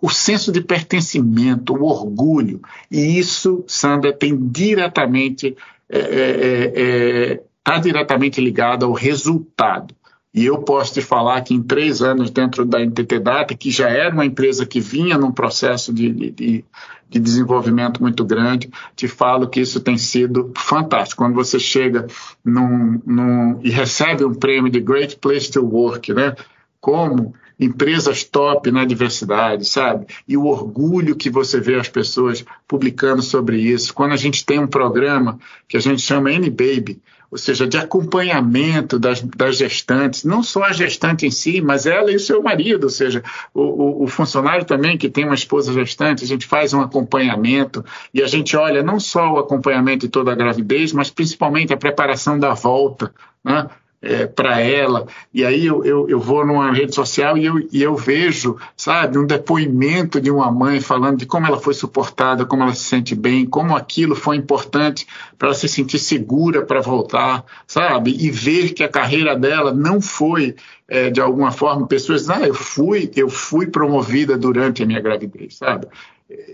[0.00, 5.56] o senso de pertencimento, o orgulho, e isso, Sandra, tem diretamente
[5.92, 9.94] está é, é, é, tá diretamente ligado ao resultado.
[10.34, 13.88] E eu posso te falar que em três anos dentro da NTT Data, que já
[13.88, 16.64] era uma empresa que vinha num processo de, de,
[17.10, 21.22] de, desenvolvimento muito grande, te falo que isso tem sido fantástico.
[21.22, 22.06] Quando você chega
[22.42, 26.34] num, num, e recebe um prêmio de Great Place to Work, né?
[26.80, 30.06] Como empresas top na diversidade, sabe?
[30.26, 33.92] E o orgulho que você vê as pessoas publicando sobre isso.
[33.92, 37.00] Quando a gente tem um programa que a gente chama N-Baby,
[37.32, 42.12] ou seja, de acompanhamento das, das, gestantes, não só a gestante em si, mas ela
[42.12, 45.72] e o seu marido, ou seja, o, o, o, funcionário também que tem uma esposa
[45.72, 50.12] gestante, a gente faz um acompanhamento e a gente olha não só o acompanhamento de
[50.12, 53.10] toda a gravidez, mas principalmente a preparação da volta,
[53.42, 53.66] né?
[54.02, 55.06] É, para ela.
[55.32, 59.16] E aí eu, eu, eu, vou numa rede social e eu, e eu vejo, sabe,
[59.16, 63.14] um depoimento de uma mãe falando de como ela foi suportada, como ela se sente
[63.14, 65.06] bem, como aquilo foi importante
[65.38, 68.16] para ela se sentir segura para voltar, sabe?
[68.18, 70.56] E ver que a carreira dela não foi
[70.88, 75.56] é, de alguma forma pessoas ah eu fui eu fui promovida durante a minha gravidez
[75.56, 75.86] sabe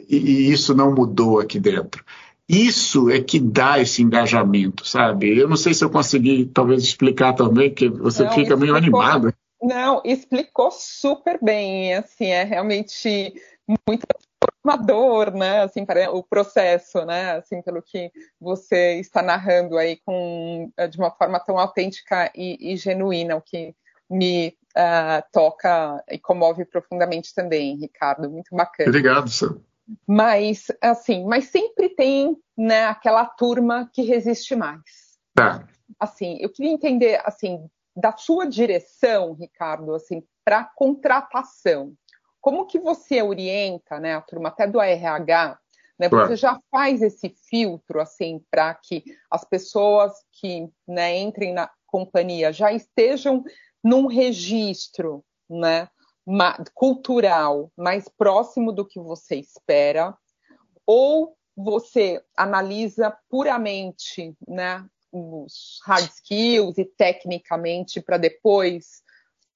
[0.09, 2.05] e, e isso não mudou aqui dentro
[2.49, 5.37] isso é que dá esse engajamento, sabe?
[5.37, 9.35] Eu não sei se eu consegui, talvez, explicar também, que você não, fica meio animado.
[9.61, 13.35] Não, explicou super bem, assim, é realmente
[13.87, 14.07] muito
[14.65, 20.71] transformador, né, assim, para o processo, né, assim, pelo que você está narrando aí com,
[20.91, 23.75] de uma forma tão autêntica e, e genuína, o que
[24.09, 28.89] me uh, toca e comove profundamente também, Ricardo, muito bacana.
[28.89, 29.61] Obrigado, Sam.
[30.07, 34.83] Mas, assim, mas sempre tem, né, aquela turma que resiste mais.
[35.35, 35.67] Tá.
[35.99, 41.95] Assim, eu queria entender, assim, da sua direção, Ricardo, assim, para contratação.
[42.41, 45.59] Como que você orienta, né, a turma até do RH,
[45.99, 46.29] né, claro.
[46.29, 52.53] Você já faz esse filtro, assim, para que as pessoas que né, entrem na companhia
[52.53, 53.43] já estejam
[53.83, 55.89] num registro, né,
[56.75, 60.17] cultural mais próximo do que você espera,
[60.87, 69.03] ou você analisa puramente né, os hard skills e tecnicamente para depois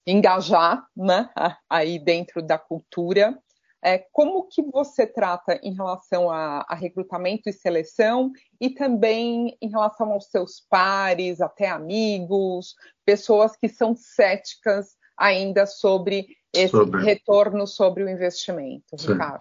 [0.06, 1.30] engajar né,
[1.68, 3.38] aí dentro da cultura.
[3.84, 8.30] É, como que você trata em relação a, a, recrutamento e seleção
[8.60, 16.28] e também em relação aos seus pares, até amigos, pessoas que são céticas ainda sobre
[16.52, 17.02] esse sobre...
[17.02, 19.12] retorno sobre o investimento, Sim.
[19.12, 19.40] Ricardo?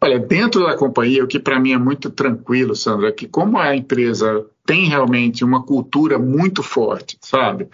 [0.00, 3.58] Olha, dentro da companhia, o que para mim é muito tranquilo, Sandra, é que como
[3.58, 7.68] a empresa tem realmente uma cultura muito forte, sabe?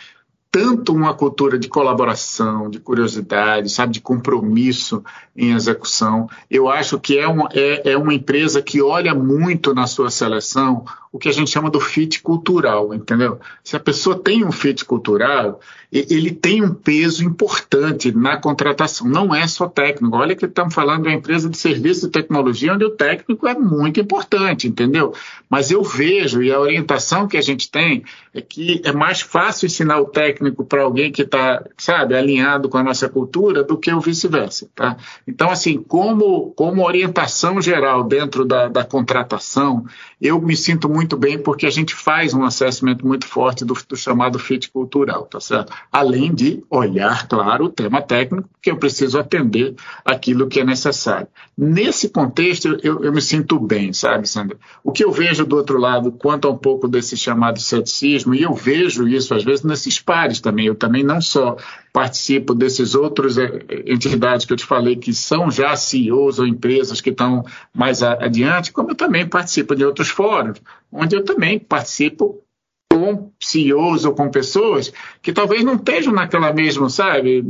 [0.51, 5.03] Tanto uma cultura de colaboração, de curiosidade, sabe, de compromisso
[5.35, 6.29] em execução.
[6.49, 10.85] Eu acho que é uma, é, é uma empresa que olha muito na sua seleção
[11.13, 13.39] o que a gente chama do fit cultural, entendeu?
[13.63, 15.61] Se a pessoa tem um fit cultural,
[15.93, 20.17] ele tem um peso importante na contratação, não é só técnico.
[20.17, 23.55] Olha que estamos falando de uma empresa de serviço de tecnologia onde o técnico é
[23.55, 25.13] muito importante, entendeu?
[25.51, 29.67] Mas eu vejo, e a orientação que a gente tem, é que é mais fácil
[29.67, 33.93] ensinar o técnico para alguém que está, sabe, alinhado com a nossa cultura do que
[33.93, 34.97] o vice-versa, tá?
[35.29, 39.85] Então, assim, como, como orientação geral dentro da, da contratação,
[40.19, 43.97] eu me sinto muito bem porque a gente faz um assessment muito forte do, do
[43.97, 45.73] chamado fit cultural, tá certo?
[45.91, 51.29] Além de olhar, claro, o tema técnico, que eu preciso atender aquilo que é necessário.
[51.57, 54.57] Nesse contexto, eu, eu me sinto bem, sabe, Sandra?
[54.83, 58.43] O que eu vejo do outro lado, quanto a um pouco desse chamado ceticismo, e
[58.43, 61.57] eu vejo isso às vezes nesses pares também, eu também não só
[61.93, 67.01] participo desses outros eh, entidades que eu te falei que são já CEOs ou empresas
[67.01, 72.43] que estão mais adiante, como eu também participo de outros fóruns, onde eu também participo
[72.91, 77.45] com CEOs ou com pessoas que talvez não estejam naquela mesma, sabe,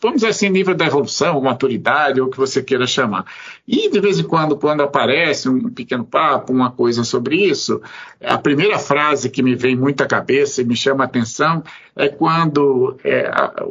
[0.00, 3.24] vamos dizer assim, nível da evolução, maturidade, ou o que você queira chamar.
[3.66, 7.80] E de vez em quando, quando aparece um pequeno papo, uma coisa sobre isso,
[8.22, 11.62] a primeira frase que me vem muito à cabeça e me chama a atenção
[11.94, 13.30] é quando é,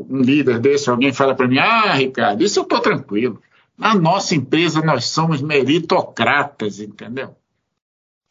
[0.10, 3.42] um líder desse, alguém fala para mim, ah, Ricardo, isso eu estou tranquilo.
[3.78, 7.36] Na nossa empresa nós somos meritocratas, entendeu?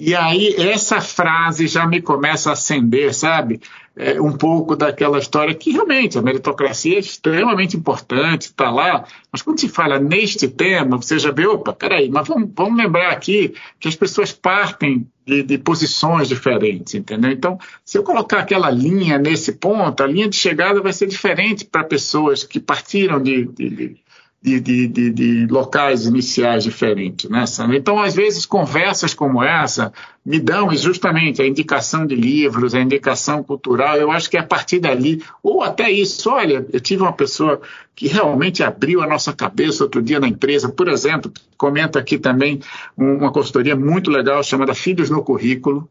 [0.00, 3.60] E aí essa frase já me começa a acender, sabe?
[3.96, 9.40] É, um pouco daquela história que realmente a meritocracia é extremamente importante, está lá, mas
[9.40, 13.54] quando se fala neste tema, você já vê, opa, peraí, mas vamos, vamos lembrar aqui
[13.78, 17.30] que as pessoas partem de, de, posições diferentes, entendeu?
[17.30, 21.64] Então, se eu colocar aquela linha nesse ponto, a linha de chegada vai ser diferente
[21.64, 23.96] para pessoas que partiram de, de, de,
[24.44, 27.78] de, de, de, locais iniciais diferentes, né, Sandra?
[27.78, 29.90] Então, às vezes, conversas como essa
[30.24, 33.96] me dão justamente a indicação de livros, a indicação cultural.
[33.96, 37.60] Eu acho que é a partir dali, ou até isso, olha, eu tive uma pessoa
[37.94, 42.60] que realmente abriu a nossa cabeça outro dia na empresa, por exemplo, comenta aqui também
[42.96, 45.88] uma consultoria muito legal chamada Filhos no Currículo,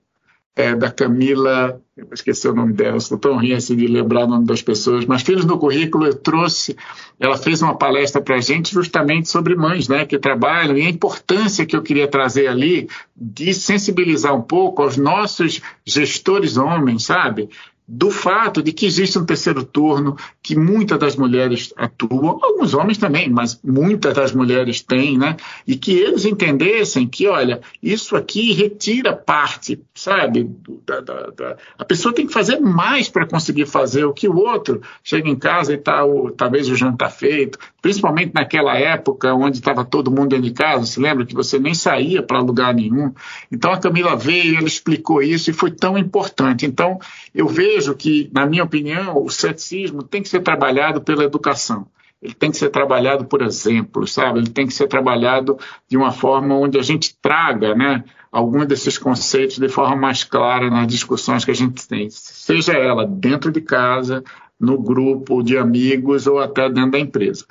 [0.55, 4.27] é, da Camila, eu esqueci o nome dela, estou tão ruim assim de lembrar o
[4.27, 6.75] nome das pessoas, mas Filhos no Currículo eu trouxe,
[7.19, 10.89] ela fez uma palestra para a gente justamente sobre mães né, que trabalham e a
[10.89, 17.49] importância que eu queria trazer ali de sensibilizar um pouco aos nossos gestores homens, sabe?
[17.87, 22.97] do fato de que existe um terceiro turno, que muitas das mulheres atuam, alguns homens
[22.97, 25.35] também, mas muitas das mulheres têm, né?
[25.67, 30.49] E que eles entendessem que, olha, isso aqui retira parte, sabe?
[30.85, 31.57] Da, da, da...
[31.77, 35.35] A pessoa tem que fazer mais para conseguir fazer o que o outro chega em
[35.35, 36.01] casa e está
[36.35, 41.25] talvez o jantar feito, principalmente naquela época onde estava todo mundo de casa, se lembra
[41.25, 43.13] que você nem saía para lugar nenhum.
[43.49, 46.65] Então a Camila veio, ela explicou isso e foi tão importante.
[46.65, 46.99] Então
[47.33, 51.87] eu vejo que, na minha opinião, o ceticismo tem que ser trabalhado pela educação.
[52.21, 54.39] Ele tem que ser trabalhado por exemplo, sabe?
[54.39, 55.57] Ele tem que ser trabalhado
[55.89, 58.03] de uma forma onde a gente traga, né?
[58.33, 63.05] Alguns desses conceitos de forma mais clara nas discussões que a gente tem, seja ela
[63.05, 64.23] dentro de casa,
[64.59, 67.45] no grupo de amigos ou até dentro da empresa.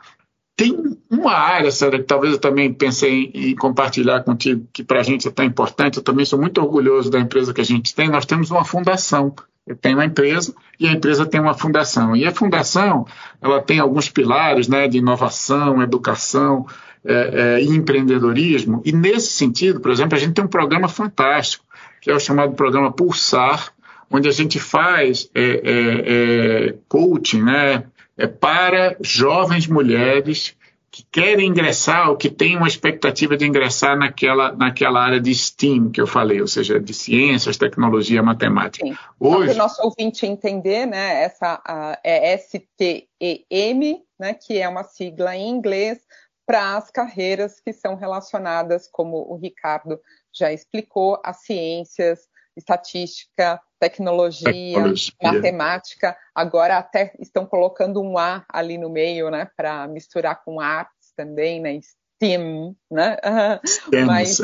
[0.56, 5.02] Tem uma área, Sandra, que talvez eu também pensei em, compartilhar contigo, que para a
[5.02, 5.98] gente é tão importante.
[5.98, 8.08] Eu também sou muito orgulhoso da empresa que a gente tem.
[8.08, 9.34] Nós temos uma fundação.
[9.80, 12.14] Tenho uma empresa e a empresa tem uma fundação.
[12.16, 13.06] E a fundação
[13.40, 16.66] ela tem alguns pilares né, de inovação, educação
[17.04, 18.80] é, é, e empreendedorismo.
[18.84, 21.64] E nesse sentido, por exemplo, a gente tem um programa fantástico,
[22.00, 23.72] que é o chamado programa Pulsar,
[24.10, 27.84] onde a gente faz é, é, é coaching né,
[28.16, 30.54] é para jovens mulheres
[30.92, 35.90] que querem ingressar ou que têm uma expectativa de ingressar naquela, naquela área de STEAM
[35.90, 38.86] que eu falei, ou seja, de ciências, tecnologia, matemática.
[38.86, 38.94] Sim.
[39.18, 44.84] Hoje, para o nosso ouvinte entender, né, essa a, é STEM, né, que é uma
[44.84, 45.98] sigla em inglês
[46.46, 50.00] para as carreiras que são relacionadas, como o Ricardo
[50.32, 56.16] já explicou, às ciências, estatística, tecnologia, tecnologia, matemática.
[56.34, 61.60] Agora até estão colocando um A ali no meio, né, para misturar com artes também,
[61.60, 61.78] né,
[62.22, 63.16] STEM, né?
[64.06, 64.38] mas,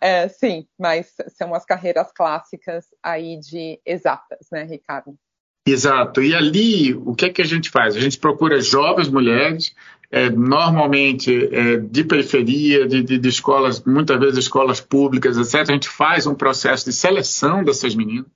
[0.00, 5.16] é, sim, mas são as carreiras clássicas aí de exatas, né, Ricardo?
[5.66, 6.22] Exato.
[6.22, 7.96] E ali, o que é que a gente faz?
[7.96, 9.74] A gente procura jovens mulheres
[10.10, 15.70] é, normalmente é, de periferia, de, de, de, escolas, muitas vezes escolas públicas, etc.
[15.70, 18.26] A gente faz um processo de seleção dessas meninas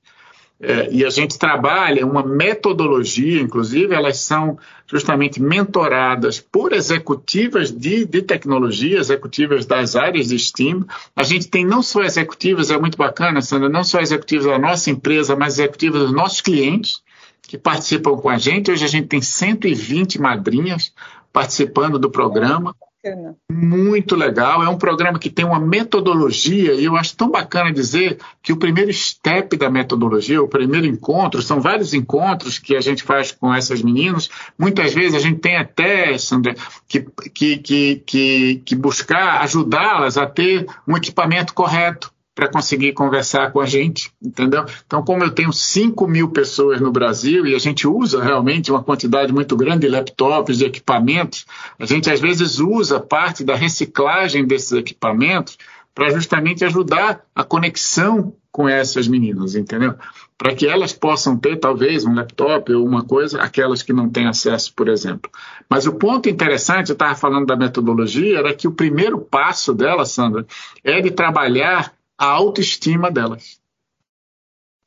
[0.61, 4.59] é, e a gente trabalha uma metodologia, inclusive, elas são
[4.89, 10.85] justamente mentoradas por executivas de, de tecnologia, executivas das áreas de STEAM.
[11.15, 14.91] A gente tem não só executivas, é muito bacana, Sandra, não só executivas da nossa
[14.91, 17.07] empresa, mas executivas dos nossos clientes
[17.49, 18.71] que participam com a gente.
[18.71, 20.93] Hoje a gente tem 120 madrinhas
[21.33, 23.37] participando do programa bacana.
[23.51, 24.63] Muito legal.
[24.63, 28.57] É um programa que tem uma metodologia, e eu acho tão bacana dizer que o
[28.57, 33.55] primeiro step da metodologia, o primeiro encontro, são vários encontros que a gente faz com
[33.55, 34.29] essas meninas.
[34.59, 36.55] Muitas vezes a gente tem até, Sandra,
[36.87, 43.51] que, que, que, que, que buscar ajudá-las a ter um equipamento correto para conseguir conversar
[43.51, 44.65] com a gente, entendeu?
[44.87, 48.81] Então, como eu tenho 5 mil pessoas no Brasil e a gente usa realmente uma
[48.81, 51.47] quantidade muito grande de laptops, de equipamentos,
[51.81, 55.59] a gente às vezes usa parte da reciclagem desses equipamentos
[55.93, 59.97] para justamente ajudar a conexão com essas meninas, entendeu?
[60.37, 64.29] Para que elas possam ter talvez um laptop ou uma coisa, aquelas que não têm
[64.29, 65.29] acesso, por exemplo.
[65.69, 70.05] Mas o ponto interessante, eu estava falando da metodologia, era que o primeiro passo dela,
[70.05, 70.47] Sandra,
[70.85, 73.61] é de trabalhar a autoestima delas.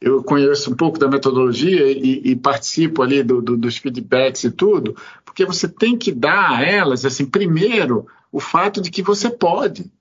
[0.01, 4.51] Eu conheço um pouco da metodologia e, e participo ali do, do, dos feedbacks e
[4.51, 9.29] tudo, porque você tem que dar a elas, assim, primeiro, o fato de que você
[9.29, 9.91] pode.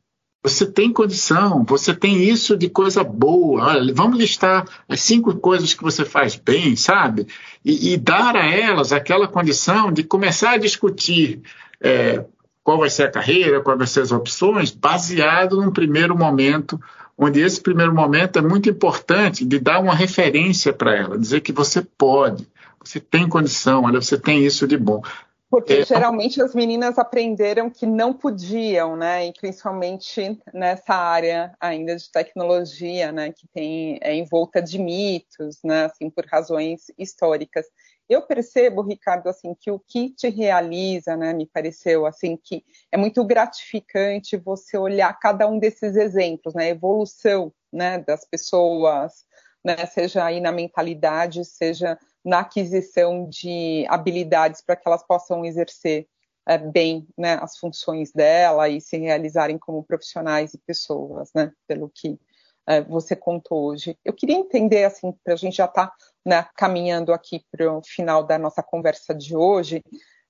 [0.43, 3.63] Você tem condição, você tem isso de coisa boa.
[3.63, 7.27] Olha, vamos listar as cinco coisas que você faz bem, sabe?
[7.63, 11.43] E, e dar a elas aquela condição de começar a discutir
[11.79, 12.25] é,
[12.63, 16.81] qual vai ser a carreira, quais vão ser as opções, baseado num primeiro momento
[17.17, 21.53] onde esse primeiro momento é muito importante de dar uma referência para ela, dizer que
[21.53, 22.49] você pode,
[22.83, 25.03] você tem condição, olha, você tem isso de bom.
[25.51, 29.27] Porque é, geralmente as meninas aprenderam que não podiam, né?
[29.27, 33.33] E principalmente nessa área ainda de tecnologia, né?
[33.33, 35.87] Que tem é envolta de mitos, né?
[35.87, 37.67] Assim, por razões históricas.
[38.11, 42.97] Eu percebo, Ricardo, assim, que o que te realiza, né, me pareceu, assim, que é
[42.97, 49.25] muito gratificante você olhar cada um desses exemplos, né, a evolução, né, das pessoas,
[49.65, 56.09] né, seja aí na mentalidade, seja na aquisição de habilidades para que elas possam exercer
[56.49, 61.89] é, bem né, as funções dela e se realizarem como profissionais e pessoas, né, pelo
[61.89, 62.19] que
[62.67, 63.97] é, você contou hoje.
[64.05, 67.83] Eu queria entender, assim, para a gente já estar tá, né, caminhando aqui para o
[67.83, 69.83] final da nossa conversa de hoje,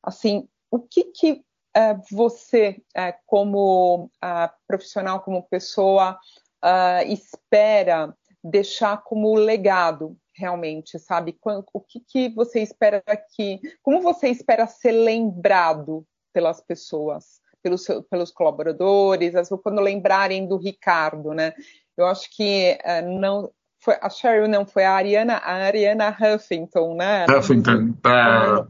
[0.02, 4.10] assim, o que, que é, você, é, como
[4.66, 6.18] profissional, como pessoa,
[7.06, 11.38] espera deixar como legado realmente, sabe?
[11.72, 13.02] O que, que você espera
[13.34, 21.32] que, como você espera ser lembrado pelas pessoas, pelos, pelos colaboradores, quando lembrarem do Ricardo,
[21.34, 21.52] né?
[21.96, 26.94] Eu acho que uh, não foi a Cheryl não foi a Ariana, a Ariana Huffington,
[26.94, 27.26] né?
[27.26, 28.66] Huffington, tá.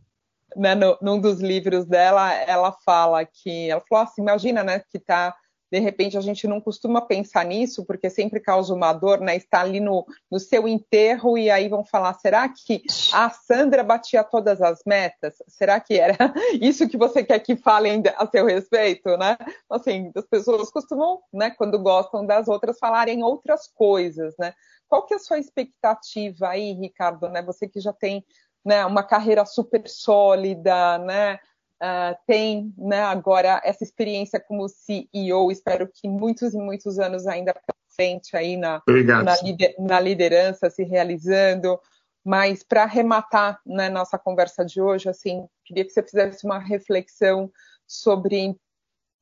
[0.57, 4.99] Né, no, num dos livros dela, ela fala que ela falou assim, imagina, né, que
[4.99, 5.35] tá
[5.71, 9.37] de repente a gente não costuma pensar nisso, porque sempre causa uma dor, né?
[9.37, 12.83] Está ali no, no seu enterro e aí vão falar: será que
[13.13, 15.37] a Sandra batia todas as metas?
[15.47, 16.17] Será que era
[16.61, 19.37] isso que você quer que falem a seu respeito, né?
[19.71, 24.53] Assim, as pessoas costumam, né, quando gostam das outras, falarem outras coisas, né?
[24.91, 27.41] Qual que é a sua expectativa aí, Ricardo, né?
[27.43, 28.23] Você que já tem
[28.63, 31.39] né, uma carreira super sólida, né?
[31.81, 37.55] uh, tem né, agora essa experiência como CEO, espero que muitos e muitos anos ainda
[37.55, 39.37] para frente aí na, na,
[39.79, 41.81] na, liderança se realizando.
[42.23, 47.51] Mas para arrematar né, nossa conversa de hoje, assim, queria que você fizesse uma reflexão
[47.87, 48.55] sobre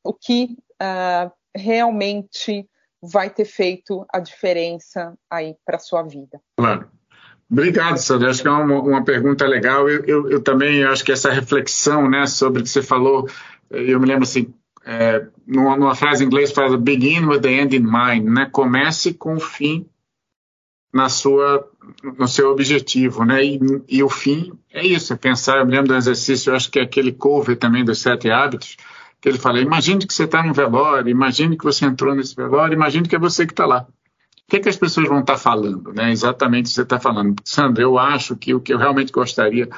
[0.03, 2.69] o que uh, realmente
[3.03, 6.41] vai ter feito a diferença aí para sua vida.
[6.57, 6.89] Claro.
[7.51, 8.31] Obrigado, Sandra.
[8.31, 9.89] Acho que é uma, uma pergunta legal.
[9.89, 13.27] Eu, eu, eu, também acho que essa reflexão né, sobre o que você falou,
[13.71, 14.53] eu me lembro assim,
[14.85, 18.49] é, numa, numa, frase em inglês fala begin with the end in mind, né?
[18.51, 19.87] Comece com o fim
[20.93, 21.71] na sua,
[22.19, 23.45] no seu objetivo, né?
[23.45, 25.59] E, e o fim é isso, é pensar.
[25.59, 28.77] Eu me lembro do exercício, eu acho que é aquele cover também dos sete hábitos,
[29.21, 32.75] que ele fala: imagine que você está num velório, imagine que você entrou nesse velório,
[32.75, 33.87] imagine que é você que está lá.
[34.47, 35.93] O que, é que as pessoas vão estar falando?
[35.93, 36.11] Né?
[36.11, 37.35] Exatamente o que você está falando.
[37.45, 39.69] Sandra, eu acho que o que eu realmente gostaria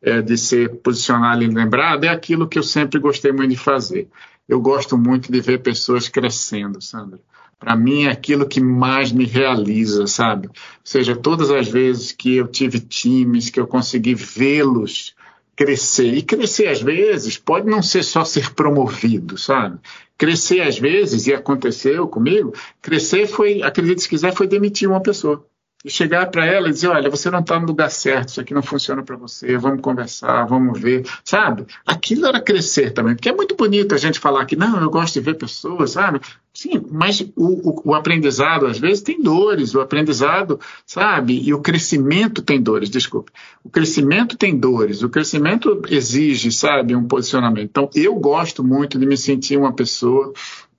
[0.00, 4.08] é, de ser posicionado e lembrado é aquilo que eu sempre gostei muito de fazer.
[4.48, 7.20] Eu gosto muito de ver pessoas crescendo, Sandra.
[7.58, 10.48] Para mim é aquilo que mais me realiza, sabe?
[10.48, 15.14] Ou seja, todas as vezes que eu tive times, que eu consegui vê-los
[15.56, 16.12] crescer.
[16.12, 19.80] E crescer, às vezes, pode não ser só ser promovido, sabe?
[20.18, 22.52] Crescer, às vezes, e aconteceu comigo,
[22.82, 25.44] crescer foi, acredite se quiser, foi demitir uma pessoa.
[25.86, 28.52] E chegar para ela e dizer, olha, você não está no lugar certo, isso aqui
[28.52, 31.64] não funciona para você, vamos conversar, vamos ver, sabe?
[31.86, 35.14] Aquilo era crescer também, porque é muito bonito a gente falar que, não, eu gosto
[35.14, 36.20] de ver pessoas, sabe?
[36.52, 41.40] Sim, mas o, o, o aprendizado, às vezes, tem dores, o aprendizado, sabe?
[41.40, 43.30] E o crescimento tem dores, desculpe.
[43.62, 47.68] O crescimento tem dores, o crescimento exige, sabe, um posicionamento.
[47.70, 50.32] Então, eu gosto muito de me sentir uma pessoa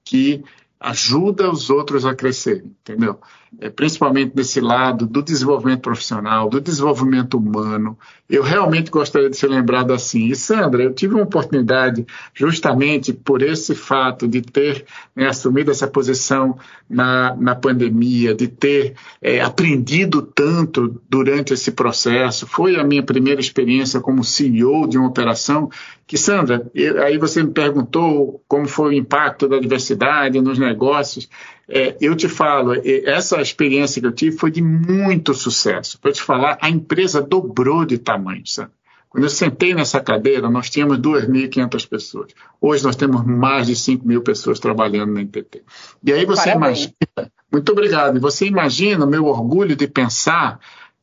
[0.03, 0.43] que
[0.79, 3.19] ajuda os outros a crescerem, entendeu?
[3.59, 7.97] É, principalmente desse lado do desenvolvimento profissional, do desenvolvimento humano.
[8.29, 10.27] Eu realmente gostaria de ser lembrado assim.
[10.27, 14.85] E Sandra, eu tive uma oportunidade, justamente por esse fato de ter
[15.15, 16.57] né, assumido essa posição
[16.89, 22.45] na, na pandemia, de ter é, aprendido tanto durante esse processo.
[22.45, 25.69] Foi a minha primeira experiência como CEO de uma operação
[26.05, 31.29] que, Sandra, eu, aí você me perguntou como foi o impacto da diversidade nos negócios.
[31.69, 32.73] É, eu te falo,
[33.05, 35.99] essa experiência que eu tive foi de muito sucesso.
[35.99, 38.71] Para te falar, a empresa dobrou de tamanho, sabe?
[39.09, 42.31] Quando eu sentei nessa cadeira, nós tínhamos 2.500 pessoas.
[42.61, 45.63] Hoje nós temos mais de 5 mil pessoas trabalhando na NTT.
[46.03, 46.93] E aí você Parabéns.
[47.07, 47.31] imagina.
[47.51, 48.17] Muito obrigado.
[48.17, 50.59] E você imagina o meu orgulho de pensar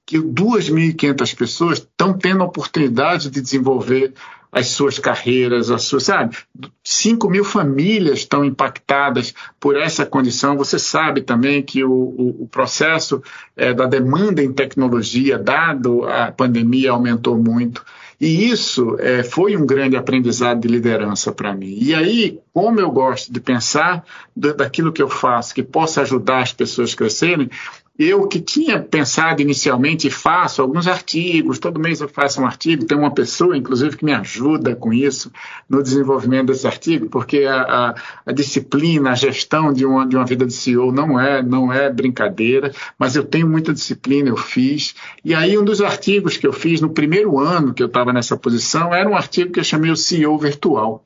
[0.06, 4.12] que 2.500 pessoas estão tendo a oportunidade de desenvolver
[4.54, 6.36] as suas carreiras, as suas, sabe?
[6.84, 10.56] 5 mil famílias estão impactadas por essa condição.
[10.56, 13.20] Você sabe também que o, o, o processo
[13.56, 17.84] é, da demanda em tecnologia, dado a pandemia, aumentou muito.
[18.20, 21.76] E isso é, foi um grande aprendizado de liderança para mim.
[21.80, 24.04] E aí, como eu gosto de pensar
[24.36, 27.50] daquilo que eu faço, que possa ajudar as pessoas a crescerem,
[27.96, 32.98] eu que tinha pensado inicialmente faço alguns artigos, todo mês eu faço um artigo, tem
[32.98, 35.30] uma pessoa, inclusive, que me ajuda com isso,
[35.68, 37.94] no desenvolvimento desse artigo, porque a, a,
[38.26, 41.88] a disciplina, a gestão de uma, de uma vida de CEO não é, não é
[41.88, 44.96] brincadeira, mas eu tenho muita disciplina, eu fiz.
[45.24, 48.36] E aí, um dos artigos que eu fiz no primeiro ano que eu estava nessa
[48.36, 51.04] posição era um artigo que eu chamei o CEO Virtual.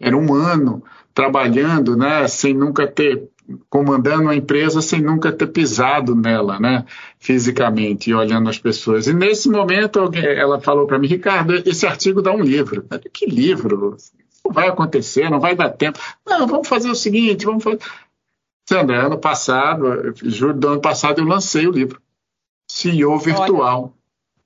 [0.00, 0.82] Era um ano
[1.12, 3.28] trabalhando, né, sem nunca ter
[3.68, 6.84] comandando a empresa sem nunca ter pisado nela, né,
[7.18, 9.06] fisicamente, e olhando as pessoas.
[9.06, 12.84] E nesse momento alguém, ela falou para mim, Ricardo, esse artigo dá um livro.
[12.88, 13.96] Falei, que livro?
[14.44, 15.98] Não vai acontecer, não vai dar tempo.
[16.26, 17.80] Não, vamos fazer o seguinte, vamos fazer.
[18.68, 22.00] Sandra, ano passado, julho do ano passado, eu lancei o livro.
[22.68, 23.82] CEO Virtual.
[23.82, 23.92] Olha,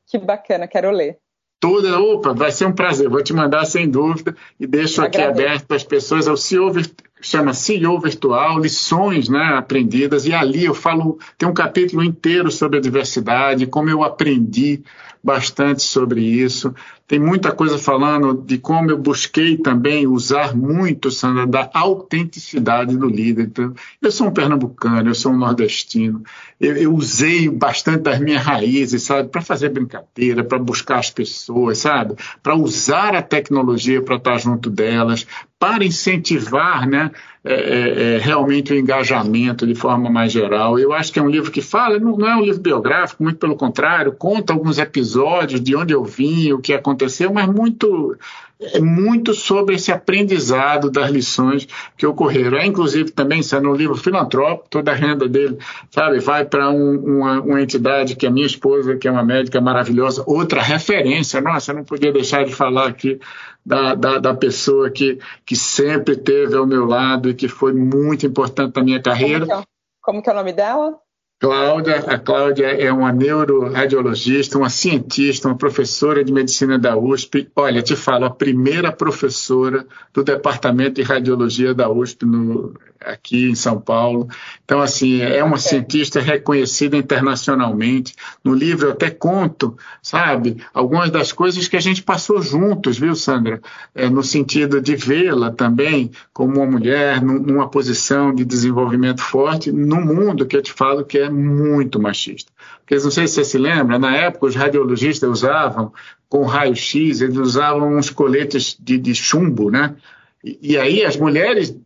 [0.07, 1.19] que bacana, quero ler.
[1.61, 5.67] Toda, opa, vai ser um prazer, vou te mandar sem dúvida e deixo aqui aberto
[5.67, 10.67] para as pessoas, é o CEO Virtual chama CEO Virtual, lições né, aprendidas, e ali
[10.67, 14.83] eu falo, tem um capítulo inteiro sobre a diversidade, como eu aprendi
[15.23, 16.75] bastante sobre isso.
[17.07, 23.07] Tem muita coisa falando de como eu busquei também usar muito, Sandra, da autenticidade do
[23.07, 23.45] líder.
[23.45, 26.23] Então, eu sou um pernambucano, eu sou um nordestino.
[26.59, 31.77] Eu, eu usei bastante das minhas raízes, sabe, para fazer brincadeira, para buscar as pessoas,
[31.77, 35.27] sabe, para usar a tecnologia para estar junto delas,
[35.59, 37.11] para incentivar, né,
[37.43, 40.79] é, é, é, realmente o engajamento de forma mais geral.
[40.79, 43.39] Eu acho que é um livro que fala, não, não, é um livro biográfico, muito
[43.39, 48.17] pelo contrário, conta alguns episódios de onde eu vim, o que aconteceu, mas muito
[48.61, 52.57] é muito sobre esse aprendizado das lições que ocorreram.
[52.57, 55.59] É, inclusive, também sendo um livro filantrópico, toda a renda dele,
[55.91, 59.61] sabe, vai para um, uma, uma, entidade que é minha esposa, que é uma médica
[59.61, 61.41] maravilhosa, outra referência.
[61.41, 63.21] Nossa, eu não podia deixar de falar aqui
[63.65, 68.27] da, da, da pessoa que, que sempre esteve ao meu lado e que foi muito
[68.27, 69.47] importante na minha carreira.
[69.47, 69.67] Como que é,
[70.01, 71.04] como que é o nome dela?
[71.45, 77.51] Cláudia, a Cláudia é uma neuroradiologista, uma cientista, uma professora de medicina da USP.
[77.55, 82.73] Olha, te falo, a primeira professora do departamento de radiologia da USP no,
[83.05, 84.29] aqui em São Paulo.
[84.65, 88.15] Então, assim, é uma cientista reconhecida internacionalmente.
[88.43, 93.15] No livro eu até conto, sabe, algumas das coisas que a gente passou juntos, viu,
[93.15, 93.61] Sandra?
[93.95, 100.01] É, no sentido de vê-la também como uma mulher numa posição de desenvolvimento forte no
[100.01, 102.53] mundo que eu te falo que é muito machista.
[102.81, 105.93] Porque não sei se você se lembra, na época os radiologistas usavam
[106.29, 109.97] com raio-x, eles usavam uns coletes de, de chumbo, né?
[110.43, 111.77] E, e aí as mulheres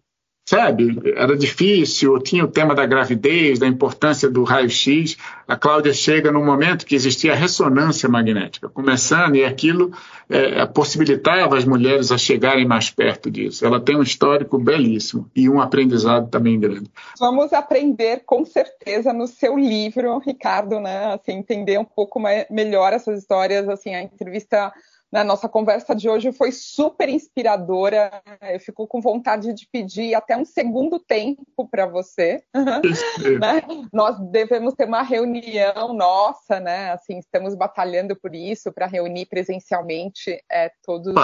[0.49, 0.99] sabe?
[1.15, 5.19] Era difícil, tinha o tema da gravidez, da importância do raio-x.
[5.47, 9.93] A Cláudia chega num momento que existia ressonância magnética, começando, e aquilo
[10.29, 13.65] é, possibilitava as mulheres a chegarem mais perto disso.
[13.65, 16.91] Ela tem um histórico belíssimo e um aprendizado também grande.
[17.19, 21.15] Vamos aprender com certeza no seu livro, Ricardo, né?
[21.15, 24.73] Assim, entender um pouco mais, melhor essas histórias, assim, a entrevista
[25.11, 28.23] Na nossa conversa de hoje foi super inspiradora.
[28.43, 32.45] Eu fico com vontade de pedir até um segundo tempo para você.
[33.41, 33.63] né?
[33.91, 36.93] Nós devemos ter uma reunião nossa, né?
[36.93, 41.15] Assim, estamos batalhando por isso para reunir presencialmente é, todos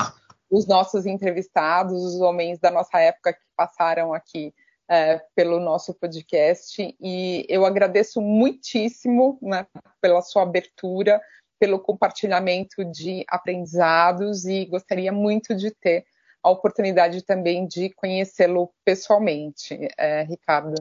[0.50, 4.54] os nossos entrevistados, os homens da nossa época que passaram aqui
[4.88, 6.96] é, pelo nosso podcast.
[6.98, 9.66] E eu agradeço muitíssimo né,
[10.00, 11.20] pela sua abertura
[11.58, 16.04] pelo compartilhamento de aprendizados e gostaria muito de ter
[16.42, 20.74] a oportunidade também de conhecê-lo pessoalmente, é, Ricardo.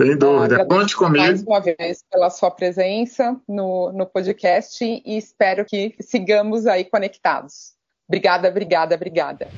[0.00, 1.24] Sem dúvida, conte comigo.
[1.24, 7.74] Mais uma vez pela sua presença no, no podcast e espero que sigamos aí conectados.
[8.08, 9.48] Obrigada, obrigada, obrigada.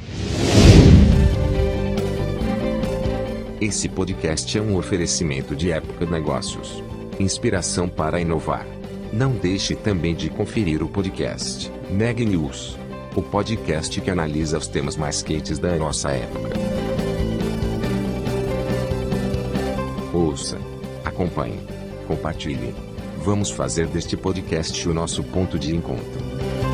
[3.60, 6.82] Esse podcast é um oferecimento de Época Negócios.
[7.20, 8.79] Inspiração para inovar.
[9.12, 12.76] Não deixe também de conferir o podcast Neg News,
[13.16, 16.50] o podcast que analisa os temas mais quentes da nossa época.
[20.14, 20.58] Ouça,
[21.04, 21.58] acompanhe,
[22.06, 22.72] compartilhe.
[23.24, 26.69] Vamos fazer deste podcast o nosso ponto de encontro.